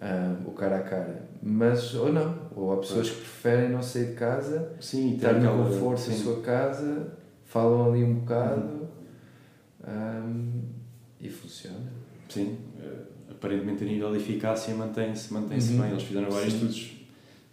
[0.00, 1.28] ah, o cara a cara.
[1.40, 2.34] Mas, ou não.
[2.56, 5.14] Ou há pessoas que preferem não sair de casa, sim.
[5.14, 6.22] estar no conforto da sim.
[6.24, 7.12] sua casa,
[7.44, 8.86] falam ali um bocado Uhum.
[9.84, 10.32] ah,
[11.20, 11.76] e funciona.
[12.28, 12.58] Sim,
[13.40, 15.80] aparentemente a nível de eficácia mantém-se mantém Uhum.
[15.80, 15.90] bem.
[15.92, 16.58] Eles fizeram vários Sim.
[16.66, 16.92] estudos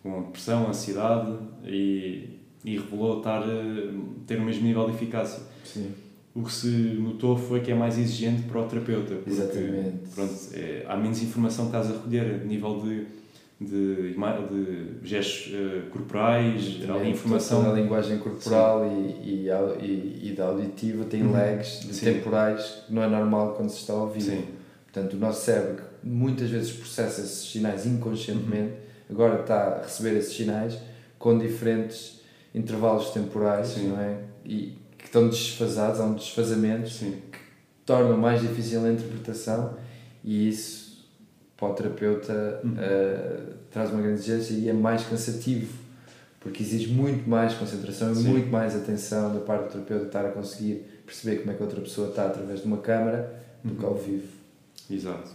[0.04, 1.32] com depressão, ansiedade
[1.66, 2.30] e,
[2.66, 3.94] e revelou estar, eh,
[4.28, 5.42] ter o mesmo nível de eficácia.
[5.64, 5.92] Sim.
[6.36, 9.16] O que se notou foi que é mais exigente para o terapeuta.
[9.16, 10.10] Porque, Exatamente.
[10.14, 13.08] Pronto, é, há menos informação que estás a recolher a nível de,
[13.60, 17.64] de, de gestos eh, corporais, há ali informação.
[17.64, 21.32] Toda a linguagem corporal e, e, e, da auditiva tem Uhum.
[21.32, 24.22] lags temporais que não é normal quando se está a ouvir.
[24.22, 24.44] Sim,
[24.92, 28.74] Portanto, o nosso cérebro que muitas vezes processa esses sinais inconscientemente,
[29.10, 30.78] agora está a receber esses sinais
[31.20, 32.22] com diferentes
[32.54, 33.90] intervalos temporais, Sim.
[33.90, 34.18] não é?
[34.46, 37.22] E estão desfasados, há um desfazamento Sim.
[37.32, 37.38] que
[37.86, 39.76] torna mais difícil a interpretação
[40.24, 41.06] e isso
[41.56, 42.72] para o terapeuta Uhum.
[42.74, 45.74] uh, traz uma grande exigência e é mais cansativo
[46.40, 50.30] porque exige muito mais concentração e muito mais atenção da parte do terapeuta estar a
[50.32, 53.84] conseguir perceber como é que a outra pessoa está através de uma câmara do que
[53.84, 53.90] Uhum.
[53.90, 54.37] ao vivo.
[54.90, 55.32] Exato.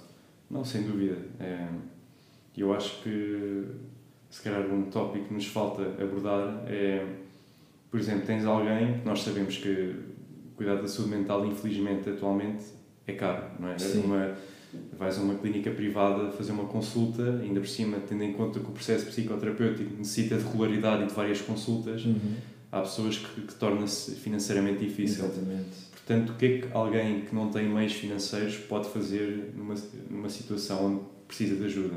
[0.50, 1.16] Não, sem dúvida.
[1.40, 1.68] É,
[2.56, 3.66] eu acho que
[4.30, 7.06] se calhar um tópico que nos falta abordar é,
[7.90, 12.64] por exemplo, tens alguém que nós sabemos que o cuidado da saúde mental, infelizmente, atualmente
[13.06, 13.78] é caro, não é?
[13.78, 14.04] Sim.
[14.04, 14.34] Uma,
[14.98, 18.66] vais a uma clínica privada fazer uma consulta, ainda por cima, tendo em conta que
[18.66, 22.02] o processo psicoterapêutico necessita de regularidade e de várias consultas,
[22.70, 25.26] há pessoas que, que torna-se financeiramente difícil.
[25.26, 25.91] Exatamente.
[26.12, 29.74] Portanto, o que é que alguém que não tem meios financeiros pode fazer numa,
[30.10, 31.96] numa situação onde precisa de ajuda?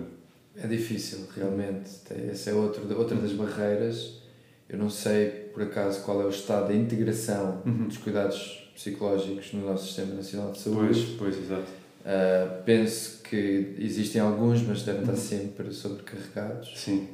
[0.57, 1.89] É difícil, realmente.
[2.31, 4.21] Essa é outro, outra das barreiras.
[4.69, 7.87] Eu não sei, por acaso, qual é o estado da integração Uhum.
[7.87, 10.79] dos cuidados psicológicos no nosso Sistema Nacional de Saúde.
[11.17, 11.67] Pois, pois, exato.
[12.01, 16.73] Uh, penso que existem alguns, mas devem estar sempre sobrecarregados.
[16.79, 17.07] Sim,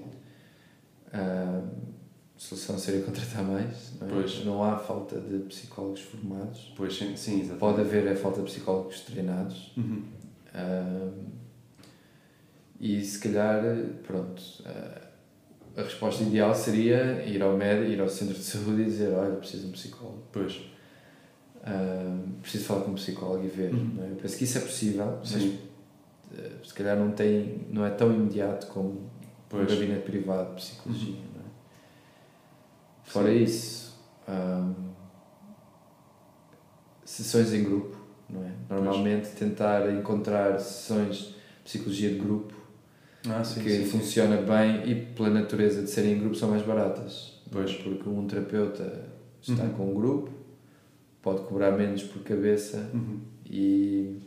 [1.14, 1.68] Uh,
[2.42, 3.94] solução seria contratar mais.
[4.00, 4.10] Não, é?
[4.10, 4.44] Pois.
[4.44, 6.74] não há falta de psicólogos formados.
[6.76, 7.60] pois, sim, sim exato.
[7.60, 9.72] Pode haver a falta de psicólogos treinados.
[9.78, 10.04] Uhum.
[10.54, 11.14] Uh,
[12.80, 13.64] e se calhar,
[14.02, 18.86] pronto, uh, a resposta ideal seria ir ao médico, ir ao centro de saúde e
[18.86, 20.24] dizer: Olha, preciso de um psicólogo.
[20.32, 20.60] Pois,
[22.42, 23.72] preciso falar com um psicólogo e ver.
[23.72, 23.92] Uhum.
[23.96, 24.10] não é?
[24.10, 25.60] Eu penso que isso é possível, mas sim,
[26.34, 29.10] uh, se calhar não, tem, não é tão imediato como um
[29.48, 29.72] pois.
[29.72, 31.14] gabinete privado de psicologia.
[31.14, 31.31] Não
[33.12, 33.97] Fora isso,
[34.28, 34.91] um,
[37.04, 37.97] sessões em grupo,
[38.30, 38.52] não é?
[38.69, 42.54] Normalmente tentar encontrar sessões de psicologia de grupo
[43.28, 43.89] Ah, sim, que sim, sim.
[44.00, 47.39] funciona bem e pela natureza de serem em grupo são mais baratas.
[47.52, 47.74] Pois.
[47.74, 49.06] Porque um terapeuta
[49.41, 49.74] está Uhum.
[49.74, 50.32] com um grupo,
[51.21, 53.19] pode cobrar menos por cabeça Uhum.
[53.45, 54.17] e,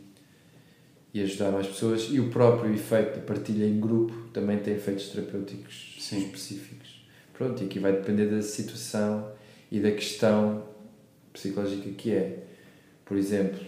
[1.13, 2.07] e ajudar mais pessoas.
[2.11, 6.19] E o próprio efeito de partilha em grupo também tem efeitos terapêuticos Sim.
[6.19, 7.03] específicos.
[7.37, 9.31] Pronto, e aqui vai depender da situação
[9.71, 10.63] e da questão
[11.33, 12.43] psicológica que é.
[13.03, 13.59] Por exemplo,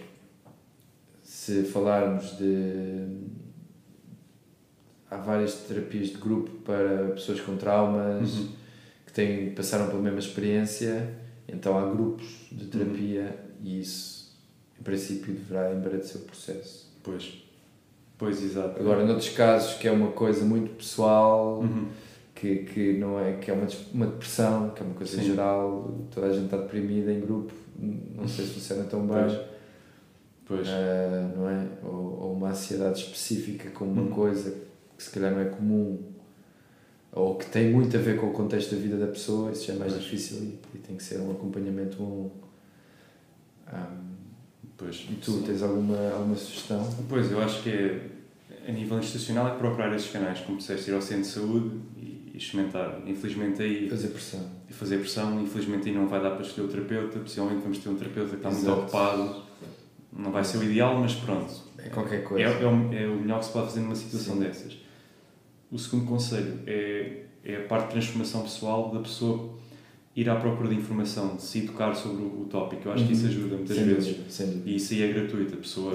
[1.22, 3.06] se falarmos de.
[5.10, 8.48] Há várias terapias de grupo para pessoas com traumas Uhum.
[9.06, 11.14] que têm, passaram pela mesma experiência,
[11.48, 12.70] então há grupos de Uhum.
[12.70, 14.36] terapia e isso,
[14.78, 16.92] em princípio, deverá embaraçar o processo.
[17.02, 17.42] Pois,
[18.18, 18.78] pois, exato.
[18.78, 21.88] Agora, noutros casos, que é uma coisa muito pessoal, Uhum.
[22.38, 25.24] Que, que não é que é uma, uma depressão, que é uma coisa Sim.
[25.24, 29.38] geral, toda a gente está deprimida em grupo, não sei se funciona tão bem, Pois.
[30.46, 31.66] Pois, ah, não é?
[31.84, 34.10] Ou, ou uma ansiedade específica com uma Uhum.
[34.10, 34.54] coisa
[34.96, 35.98] que se calhar não é comum,
[37.12, 39.74] ou que tem muito a ver com o contexto da vida da pessoa, isso já
[39.74, 40.04] é mais Pois.
[40.04, 42.30] difícil e, e tem que ser um acompanhamento um,
[43.66, 43.94] ah,
[44.76, 45.06] pois.
[45.10, 45.42] E tu Sim.
[45.42, 46.88] tens alguma, alguma sugestão?
[47.08, 48.00] Pois, eu acho que é,
[48.66, 52.17] a nível institucional é procurar esses canais, como disseste, ir ao centro de saúde e
[52.44, 53.00] experimentar.
[53.06, 54.50] Infelizmente aí Fazer pressão.
[54.68, 57.88] e fazer pressão, infelizmente aí não vai dar para escolher o terapeuta, possivelmente vamos ter
[57.88, 58.80] um terapeuta que está muito Exato.
[58.80, 59.42] ocupado,
[60.12, 61.52] não vai ser o ideal, mas pronto.
[61.78, 62.44] É qualquer É, coisa.
[62.44, 64.40] é, o, é o melhor que se pode fazer numa situação Sim.
[64.40, 64.76] dessas.
[65.70, 69.56] O segundo conselho é, é a parte de transformação pessoal da pessoa
[70.16, 72.88] ir à procura de informação, de se educar sobre o, tópico.
[72.88, 73.28] Eu acho que isso Uhum.
[73.30, 74.06] ajuda muitas sem vezes.
[74.08, 74.70] Dúvida, sem dúvida.
[74.70, 75.94] E isso aí é gratuito, a pessoa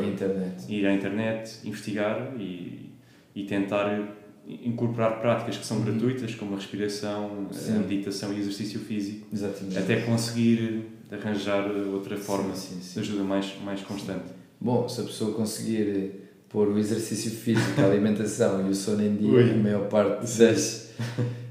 [0.69, 2.91] ir à internet, investigar e,
[3.35, 3.99] e tentar
[4.47, 5.85] incorporar práticas que são Uhum.
[5.85, 7.79] gratuitas, como a respiração, a Sim.
[7.79, 9.77] meditação e exercício físico, Exatamente.
[9.77, 14.25] até conseguir arranjar outra forma Sim, sim, de ajuda mais, mais constante.
[14.59, 16.11] Bom, se a pessoa conseguir
[16.49, 19.51] pôr o exercício físico, a alimentação e o sono em dia, Ui.
[19.51, 20.89] a maior parte das,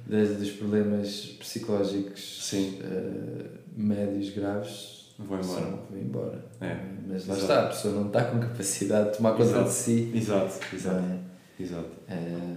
[0.06, 5.60] das, dos problemas psicológicos eh, médios graves Vou embora.
[5.90, 6.44] vão embora.
[6.60, 6.76] É.
[7.08, 7.40] Mas lá Exato.
[7.40, 9.68] está, a pessoa não está com capacidade de tomar conta Exato.
[9.68, 10.10] de si.
[10.14, 11.62] Exato, exato, é?
[11.62, 11.90] exato.
[12.08, 12.56] Eh,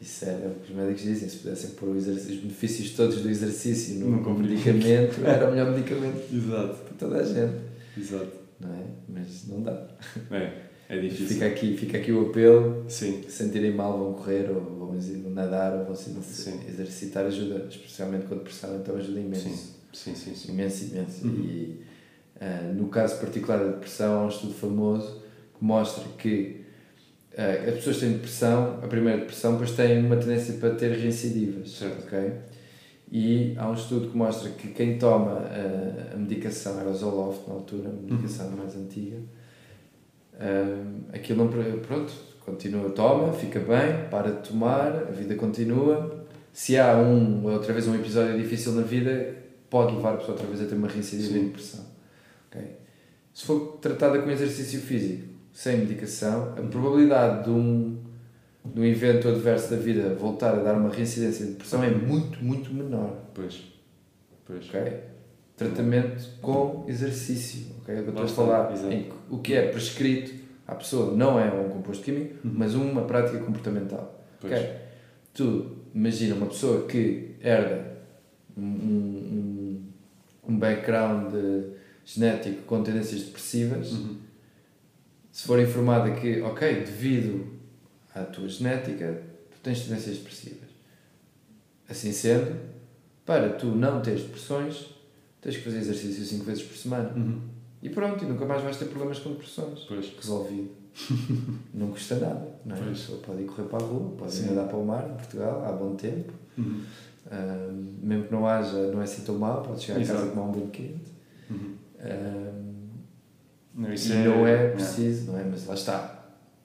[0.00, 3.96] isso é o que os médicos dizem, se pudessem pôr os benefícios todos do exercício
[3.96, 4.54] no, comprimido.
[4.54, 7.54] medicamento, era o melhor medicamento Exato, para toda a gente,
[7.96, 8.32] exato.
[8.60, 8.84] não é?
[9.08, 9.88] Mas não dá.
[10.30, 10.52] É,
[10.88, 11.26] é difícil.
[11.26, 14.78] Fica aqui, fica aqui o apelo, Sim, se sentirem mal vão correr ou vão
[15.32, 16.60] nadar ou vão se Sim.
[16.68, 19.48] exercitar ajuda, especialmente com a depressão, então ajuda imenso.
[19.48, 20.34] sim, sim, sim.
[20.34, 20.52] sim.
[20.52, 21.26] Imenso, imenso.
[21.26, 21.44] Uhum.
[21.44, 21.80] E
[22.40, 25.22] ah, no caso particular da depressão, há um estudo famoso
[25.58, 26.57] que mostra que
[27.36, 31.70] as pessoas têm depressão, a primeira depressão, depois têm uma tendência para ter reincidivas.
[31.70, 32.04] Certo.
[32.04, 32.32] ok?
[33.10, 37.48] E há um estudo que mostra que quem toma ah, a medicação, era o Zoloft
[37.48, 39.16] na altura, a medicação mais antiga,
[40.38, 41.78] ah, aquilo não.
[41.80, 42.12] Pronto,
[42.44, 46.26] continua, toma, fica bem, para de tomar, a vida continua.
[46.52, 49.36] Se há um, outra vez um episódio difícil na vida,
[49.70, 51.18] pode levar a pessoa outra vez a ter uma Sim.
[51.18, 51.84] de depressão.
[52.50, 52.76] Okay?
[53.32, 55.27] Se for tratada com exercício físico,
[55.58, 57.98] sem medicação, a probabilidade de um,
[58.64, 62.44] de um evento adverso da vida voltar a dar uma reincidência de depressão é muito,
[62.44, 63.24] muito menor.
[63.34, 63.64] Pois.
[64.46, 64.68] Pois.
[64.68, 65.00] Okay?
[65.56, 67.74] Tratamento com exercício.
[67.82, 67.96] Okay?
[67.96, 70.32] Eu estou a falar em o que é prescrito
[70.64, 72.54] à pessoa não é um composto químico, uhum.
[72.54, 74.24] mas uma prática comportamental.
[74.40, 74.76] Okay?
[75.34, 77.96] Tu imagina uma pessoa que herda
[78.56, 79.82] um, um,
[80.50, 81.34] um background
[82.04, 84.27] genético com tendências depressivas, uhum.
[85.38, 87.46] Se for informada que, ok, devido
[88.12, 89.22] à tua genética,
[89.52, 90.68] tu tens tendências depressivas.
[91.88, 92.58] Assim sendo,
[93.24, 94.92] para tu não teres depressões,
[95.40, 97.12] tens que fazer exercício 5 vezes por semana.
[97.14, 97.40] Uhum.
[97.80, 99.84] E pronto, e nunca mais vais ter problemas com depressões.
[99.86, 100.12] Pois.
[100.16, 100.70] Resolvido.
[101.72, 102.48] não custa nada.
[102.64, 102.80] Não é?
[102.80, 105.14] A pessoa pode ir correr para a rua, pode ir nadar para o mar em
[105.14, 106.32] Portugal, há bom tempo.
[106.58, 106.82] Uhum.
[107.30, 110.18] Um, mesmo que não haja, não é assim tão mal, pode chegar Exato.
[110.18, 111.12] a casa tomar um banho quente.
[111.48, 111.76] Uhum.
[112.00, 112.67] Um,
[113.78, 115.44] não, e é, não é preciso, não é?
[115.44, 116.14] Mas lá está.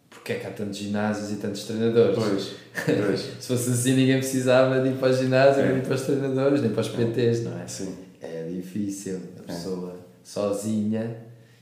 [0.09, 2.15] Porque é que há tantos ginásios e tantos treinadores?
[2.15, 3.19] Pois, pois.
[3.39, 5.73] Se fosse assim, ninguém precisava de ir para o ginásio, é.
[5.73, 7.67] nem para os treinadores, nem para os PTs, não é?
[7.67, 7.95] Sim.
[8.21, 9.55] É difícil a é.
[9.55, 9.95] pessoa é.
[10.23, 11.17] sozinha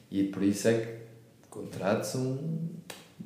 [0.10, 0.88] e por isso é que
[1.50, 2.70] contrate-se um,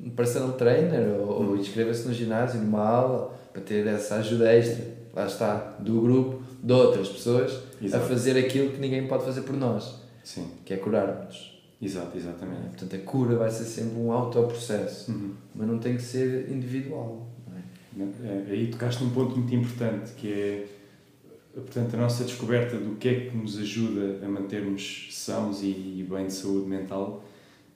[0.00, 1.56] um personal trainer ou, ou uhum.
[1.56, 6.72] inscreva-se no ginásio, numa aula, para ter essa ajuda extra lá está, do grupo, de
[6.72, 8.04] outras pessoas, Exato.
[8.04, 10.50] a fazer aquilo que ninguém pode fazer por nós, Sim.
[10.64, 11.55] que é curar-nos.
[11.80, 12.60] Exato, exatamente.
[12.60, 12.68] É?
[12.68, 15.32] Portanto, a cura vai ser sempre um autoprocesso, uhum.
[15.54, 17.28] mas não tem que ser individual.
[17.54, 18.02] É?
[18.26, 20.66] É, aí tocaste num ponto muito importante, que é
[21.54, 26.06] portanto, a nossa descoberta do que é que nos ajuda a mantermos sãos e, e
[26.08, 27.24] bem de saúde mental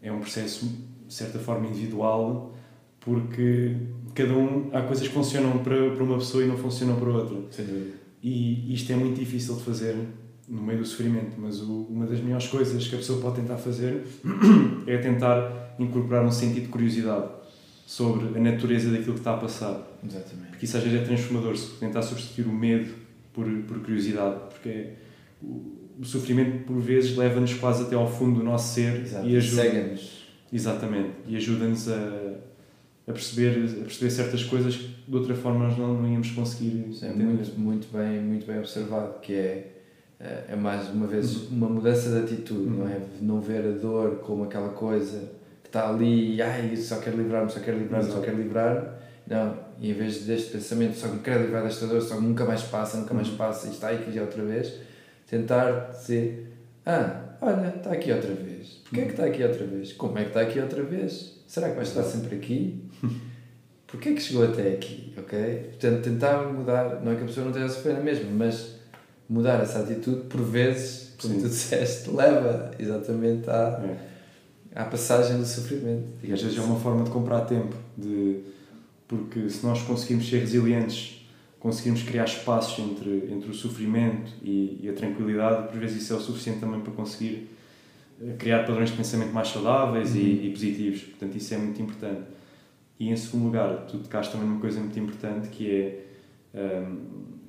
[0.02, 0.66] é um processo,
[1.06, 2.54] de certa forma, individual,
[3.00, 3.76] porque
[4.14, 7.38] cada um, há coisas que funcionam para, para uma pessoa e não funcionam para outra.
[7.50, 7.92] Sim.
[8.22, 9.96] E isto é muito difícil de fazer
[10.50, 13.56] no meio do sofrimento, mas o, uma das melhores coisas que a pessoa pode tentar
[13.56, 14.02] fazer
[14.86, 17.28] é tentar incorporar um sentido de curiosidade
[17.86, 19.80] sobre a natureza daquilo que está a passar.
[20.04, 20.50] Exatamente.
[20.50, 22.92] Porque isso às vezes é transformador, se tentar substituir o medo
[23.32, 24.94] por, por curiosidade, porque é,
[25.42, 29.26] o, o sofrimento por vezes leva-nos quase até ao fundo do nosso ser Exato.
[29.26, 29.94] e ajuda
[30.52, 32.40] Exatamente, e ajuda-nos a
[33.10, 36.88] a perceber, a perceber certas coisas que de outra forma nós não, não íamos conseguir
[36.88, 39.79] Isso é muito, muito, bem, muito bem observado, que é,
[40.20, 41.56] é mais uma vez uhum.
[41.56, 42.78] uma mudança de atitude, uhum.
[42.80, 43.00] não é?
[43.22, 45.30] Não ver a dor como aquela coisa
[45.62, 48.88] que está ali e ai, só quero livrar-me, só quero livrar-me, só quero livrar-me.
[49.26, 52.62] Não, e em vez deste pensamento, só me quero livrar desta dor, só nunca mais
[52.62, 53.36] passa, nunca mais uhum.
[53.36, 54.74] passa e está aí que já outra vez,
[55.26, 56.52] tentar dizer,
[56.84, 58.80] ah, olha, está aqui outra vez.
[58.84, 59.92] Porquê é que está aqui outra vez?
[59.94, 61.40] Como é que está aqui outra vez?
[61.46, 62.84] Será que vai estar sempre aqui?
[63.86, 65.14] Porquê é que chegou até aqui?
[65.16, 65.68] Ok?
[65.70, 68.79] Portanto, tentar mudar, não é que a pessoa não esteja a sofrer na mesma, mas
[69.30, 71.40] mudar essa atitude, por vezes, como Sim.
[71.40, 73.80] tu disseste, leva exatamente à,
[74.74, 74.80] é.
[74.80, 76.08] à passagem do sofrimento.
[76.20, 78.40] E às vezes é uma forma de comprar tempo, de,
[79.06, 81.24] porque se nós conseguimos ser resilientes,
[81.60, 86.16] conseguimos criar espaços entre, entre o sofrimento e, e a tranquilidade, por vezes isso é
[86.16, 87.48] o suficiente também para conseguir
[88.38, 90.20] criar padrões de pensamento mais saudáveis uhum.
[90.20, 91.02] e, e, positivos.
[91.02, 92.22] Portanto, isso é muito importante.
[92.98, 97.39] E em segundo lugar, tu tocaste também numa coisa muito importante que é um,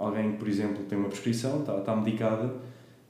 [0.00, 2.50] alguém que, por exemplo, tem uma prescrição, está, está medicada,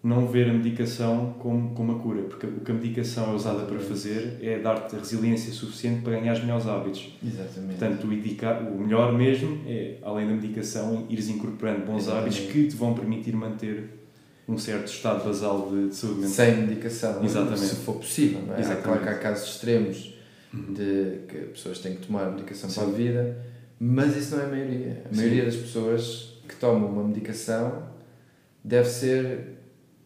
[0.02, 3.64] não ver a medicação como, como a cura, porque o que a medicação é usada
[3.64, 7.16] para fazer é dar-te resiliência suficiente para ganhar os melhores hábitos.
[7.24, 7.78] Exatamente.
[7.78, 12.38] Portanto, o, indicar, o melhor mesmo é, além da medicação, ires incorporando bons Exatamente.
[12.38, 14.00] hábitos que te vão permitir manter
[14.48, 16.32] um certo estado basal de, de saúde mental.
[16.32, 17.60] Sem medicação, Exatamente.
[17.60, 18.40] se for possível.
[18.46, 18.60] Não é?
[18.60, 18.84] Exatamente.
[18.84, 20.14] Claro que há casos extremos
[20.52, 20.72] uhum.
[20.72, 22.80] de que pessoas têm que tomar medicação Sim.
[22.80, 23.38] para a vida,
[23.78, 25.02] mas isso não é a maioria.
[25.12, 25.46] A maioria Sim.
[25.46, 27.84] das pessoas que tomam uma medicação
[28.62, 29.58] deve ser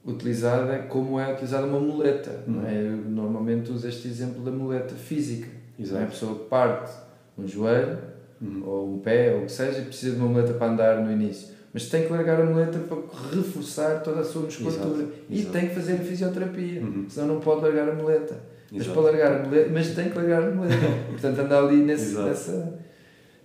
[0.07, 2.45] utilizada como é utilizada uma muleta.
[2.47, 2.55] Uhum.
[2.55, 2.81] Não é?
[2.81, 5.49] Eu normalmente uso este exemplo da muleta física.
[5.79, 6.01] Exato.
[6.01, 6.05] É?
[6.05, 6.93] A pessoa parte
[7.37, 7.99] um joelho
[8.41, 8.63] uhum.
[8.65, 11.11] ou um pé ou o que seja e precisa de uma muleta para andar no
[11.11, 12.99] início mas tem que largar a muleta para
[13.37, 15.13] reforçar toda a sua musculatura Exato.
[15.29, 15.53] e Exato.
[15.53, 17.07] tem que fazer fisioterapia, uhum.
[17.09, 18.39] senão não pode largar a muleta.
[18.71, 20.87] Mas para largar a muleta, mas tem que largar a muleta.
[21.11, 22.79] Portanto, anda ali nesse, nessa.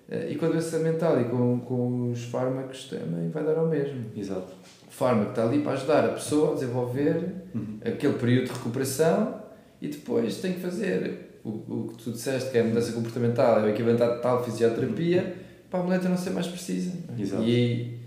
[0.09, 3.67] Eh, e com a doença mental e com, com os fármacos também vai dar ao
[3.67, 4.05] mesmo.
[4.15, 4.53] Exato.
[4.87, 7.77] O fármaco está ali para ajudar a pessoa a desenvolver uhum.
[7.85, 9.41] aquele período de recuperação
[9.79, 13.59] e depois tem que fazer o, o que tu disseste, que é a mudança comportamental,
[13.59, 15.35] é o equivalente a tal fisioterapia,
[15.69, 16.91] para a muleta não ser mais precisa.
[17.17, 17.43] Exato.
[17.43, 17.99] E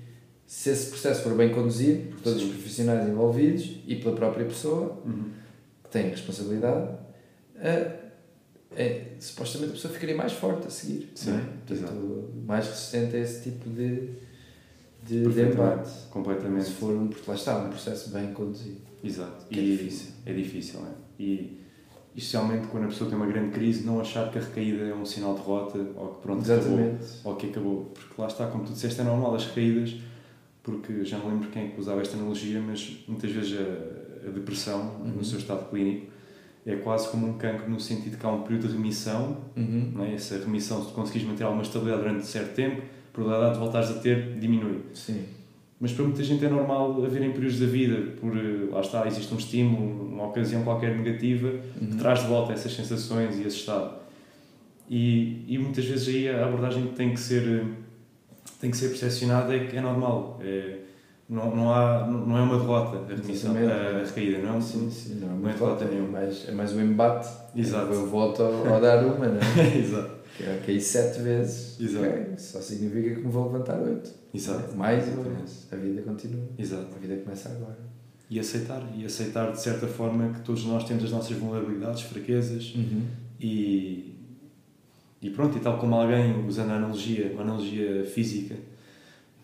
[0.44, 2.48] se esse processo for bem conduzido por todos Sim.
[2.48, 5.30] os profissionais envolvidos e pela própria pessoa, uhum.
[5.84, 6.90] que tem a responsabilidade,
[8.76, 11.10] é, supostamente a pessoa ficaria mais forte a seguir.
[11.14, 11.44] Sim, é?
[11.66, 14.08] Portanto, mais resistente a esse tipo de,
[15.06, 15.90] de, de embate.
[16.10, 16.64] Completamente.
[16.66, 18.80] Se for um, porque lá está, um processo bem conduzido.
[19.02, 19.46] Exato.
[19.50, 20.10] É difícil.
[20.26, 21.22] É difícil, é?
[21.22, 21.60] E
[22.14, 25.04] especialmente quando a pessoa tem uma grande crise, não achar que a recaída é um
[25.04, 26.94] sinal de derrota ou que pronto, Exatamente.
[27.04, 27.32] acabou.
[27.32, 27.84] Ou que acabou.
[27.94, 29.96] Porque lá está, como tu disseste, é normal as recaídas,
[30.62, 35.00] porque já não lembro quem é usava esta analogia, mas muitas vezes a, a depressão,
[35.00, 35.08] Uhum.
[35.16, 36.06] no seu estado clínico,
[36.64, 39.92] é quase como um cancro no sentido que há um período de remissão, Uhum.
[39.96, 40.14] não é?
[40.14, 43.94] essa remissão, se conseguires manter alguma estabilidade durante certo tempo, a probabilidade de voltares a
[43.94, 44.78] ter diminui.
[44.94, 45.24] Sim.
[45.80, 48.32] Mas para muita gente é normal haverem períodos da vida, por
[48.70, 51.98] lá está, existe um estímulo, uma ocasião qualquer negativa, que Uhum.
[51.98, 54.00] traz de volta essas sensações e esse estado.
[54.88, 57.64] E, e muitas vezes aí a abordagem que tem que ser,
[58.60, 60.38] tem que ser percepcionada é que é normal.
[60.42, 60.78] É,
[61.32, 65.14] não, não, há, não é uma derrota a remissão, a recaída, não é Sim, sim,
[65.20, 66.08] não é Não é derrota volta, é nenhuma.
[66.20, 67.28] mais, é mais um embate.
[67.56, 67.92] Exato.
[67.92, 69.76] Eu volto ao dar uma, não é?
[69.78, 70.10] Exato.
[70.66, 71.80] Caí sete vezes.
[71.80, 72.06] Exato.
[72.06, 74.10] Ok, Só significa que me vou levantar oito.
[74.34, 74.76] Exato.
[74.76, 75.38] Mais uma Exatamente.
[75.40, 75.68] vez.
[75.72, 76.44] A vida continua.
[76.58, 76.86] Exato.
[76.94, 77.78] A vida começa agora.
[78.30, 82.74] E aceitar, e aceitar de certa forma que todos nós temos as nossas vulnerabilidades, fraquezas,
[83.40, 84.14] E,
[85.20, 88.54] e pronto, e tal como alguém, usando a analogia, uma analogia física,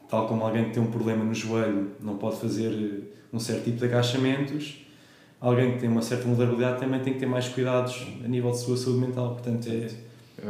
[0.08, 3.64] tal como alguém que tem um problema no joelho não pode fazer eh, um certo
[3.64, 4.86] tipo de agachamentos,
[5.40, 8.58] alguém que tem uma certa vulnerabilidade também tem que ter mais cuidados a nível de
[8.58, 9.34] sua saúde mental.
[9.34, 9.88] Portanto, é,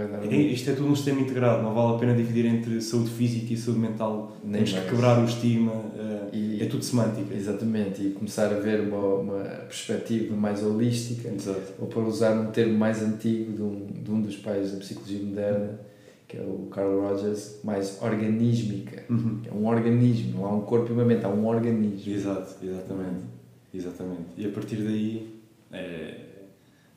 [0.06, 3.10] dar é- isto é tudo um sistema integrado, não vale a pena dividir entre saúde
[3.10, 4.36] física e saúde mental.
[4.44, 4.90] Nem Temos que mais.
[4.90, 7.34] quebrar o estigma, eh, E- é tudo semântica.
[7.34, 11.72] Exatamente, e começar a ver uma, uma perspectiva mais holística, Exato.
[11.80, 15.20] ou para usar um termo mais antigo de um, de um dos pais da psicologia
[15.22, 15.80] moderna,
[16.28, 19.02] que é o Carl Rogers, mais organísmica.
[19.08, 19.40] Uhum.
[19.46, 22.12] É um organismo, não há um corpo e uma mente, há um organismo.
[22.12, 23.24] Exato, exatamente.
[23.72, 24.28] Exatamente.
[24.36, 25.40] E a partir daí,
[25.72, 26.20] é,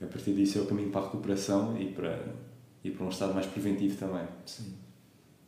[0.01, 2.19] a partir disso é o caminho para a recuperação e para,
[2.83, 4.25] e para um estado mais preventivo também.
[4.45, 4.73] Sim.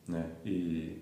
[0.07, 0.27] Né?
[0.45, 1.01] E,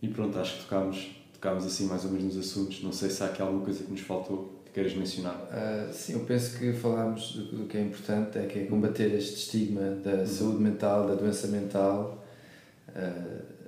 [0.00, 2.82] e pronto, acho que tocámos, tocámos assim mais ou menos nos assuntos.
[2.82, 5.48] Não sei se há aqui alguma coisa que nos faltou que queiras mencionar.
[5.50, 9.12] Ah, sim, eu penso que falámos do, do que é importante, é que é combater
[9.14, 12.21] este estigma da saúde mental, da doença mental,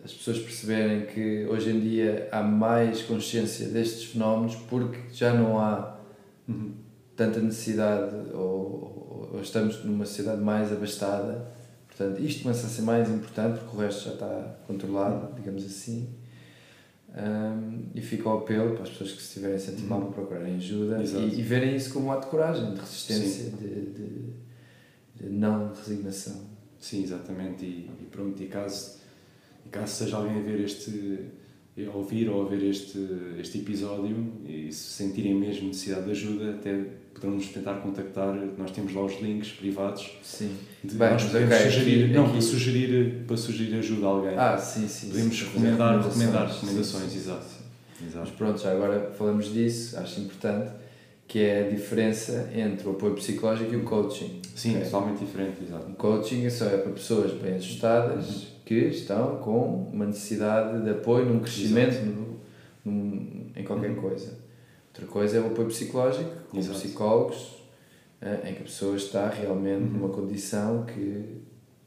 [0.04, 5.58] as pessoas perceberem que hoje em dia há mais consciência destes fenómenos porque já não
[5.58, 5.94] há
[6.46, 6.74] Uhum.
[7.16, 11.46] tanta necessidade ou, ou- estamos numa sociedade mais abastada.
[11.88, 16.08] Portanto, isto começa a ser mais importante porque o resto já está controlado, digamos assim.
[17.16, 20.10] Um, e fica o apelo para as pessoas que se estiverem a sentir mal para
[20.10, 24.32] procurarem ajuda e, e verem isso como um ato de coragem, de resistência, de, de,
[25.20, 26.42] de não resignação.
[26.80, 27.64] Sim, exatamente.
[27.64, 28.96] E, e pronto, e caso,
[29.78, 31.18] caso seja alguém a ver este,
[31.86, 32.98] a ouvir ou a ver este,
[33.40, 34.16] este episódio
[34.46, 38.34] e se sentirem mesmo necessidade de ajuda, até poderão nos tentar contactar.
[38.56, 40.12] Nós temos lá os links privados.
[40.22, 40.50] Sim.
[40.82, 44.06] De, Bem, nós mas podemos ok, sugerir, aqui- não, aqui- para sugerir, para sugerir ajuda
[44.06, 44.34] a alguém.
[44.36, 45.08] Ah, sim, sim.
[45.08, 47.44] Podemos sim, recomendar, recomendar recomendações, sim, exato.
[47.44, 47.64] sim.
[48.00, 48.32] Mas Exato.
[48.32, 50.70] pronto, já agora falamos disso, acho importante,
[51.26, 54.40] que é a diferença entre o apoio psicológico e o coaching.
[54.54, 54.84] Sim, Ok?
[54.84, 55.90] totalmente diferente, exato.
[55.90, 61.26] O coaching só é para pessoas bem ajustadas que estão com uma necessidade de apoio
[61.26, 62.02] num crescimento
[62.84, 63.96] num- em qualquer Uhum.
[64.00, 64.38] coisa.
[64.88, 66.78] Outra coisa é o apoio psicológico, com Exato.
[66.78, 67.56] psicólogos,
[68.20, 69.90] eh, em que a pessoa está realmente Uhum.
[69.90, 71.40] numa condição que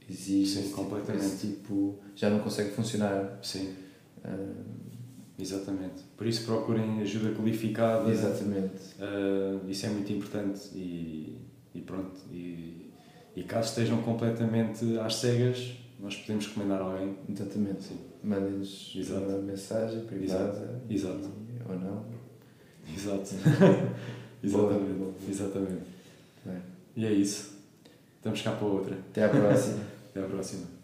[0.10, 1.26] exige Sim, esse tipo- completamente.
[1.26, 3.40] esse tipo, já não consegue funcionar.
[3.42, 3.74] Sim,
[4.24, 4.54] ah,
[5.40, 6.04] exatamente.
[6.16, 8.10] Por isso procurem ajuda qualificada.
[8.10, 8.76] exatamente.
[9.00, 11.38] Uh, isso é muito importante e,
[11.74, 12.20] e pronto.
[12.32, 12.92] E,
[13.36, 17.16] e caso estejam completamente às cegas, nós podemos recomendar alguém.
[17.30, 17.84] Exatamente.
[17.84, 19.26] Sim, Mandem-nos Exato.
[19.26, 20.82] uma mensagem privada.
[20.90, 21.20] Exato.
[21.20, 22.06] e- Ou não.
[22.96, 23.22] exato.
[24.44, 24.94] Exatamente.
[24.94, 25.14] boa, boa.
[25.30, 25.82] exatamente.
[26.96, 27.58] E é isso.
[28.18, 28.96] Estamos cá para outra.
[28.96, 29.80] Até à próxima.
[30.12, 30.77] Até à próxima.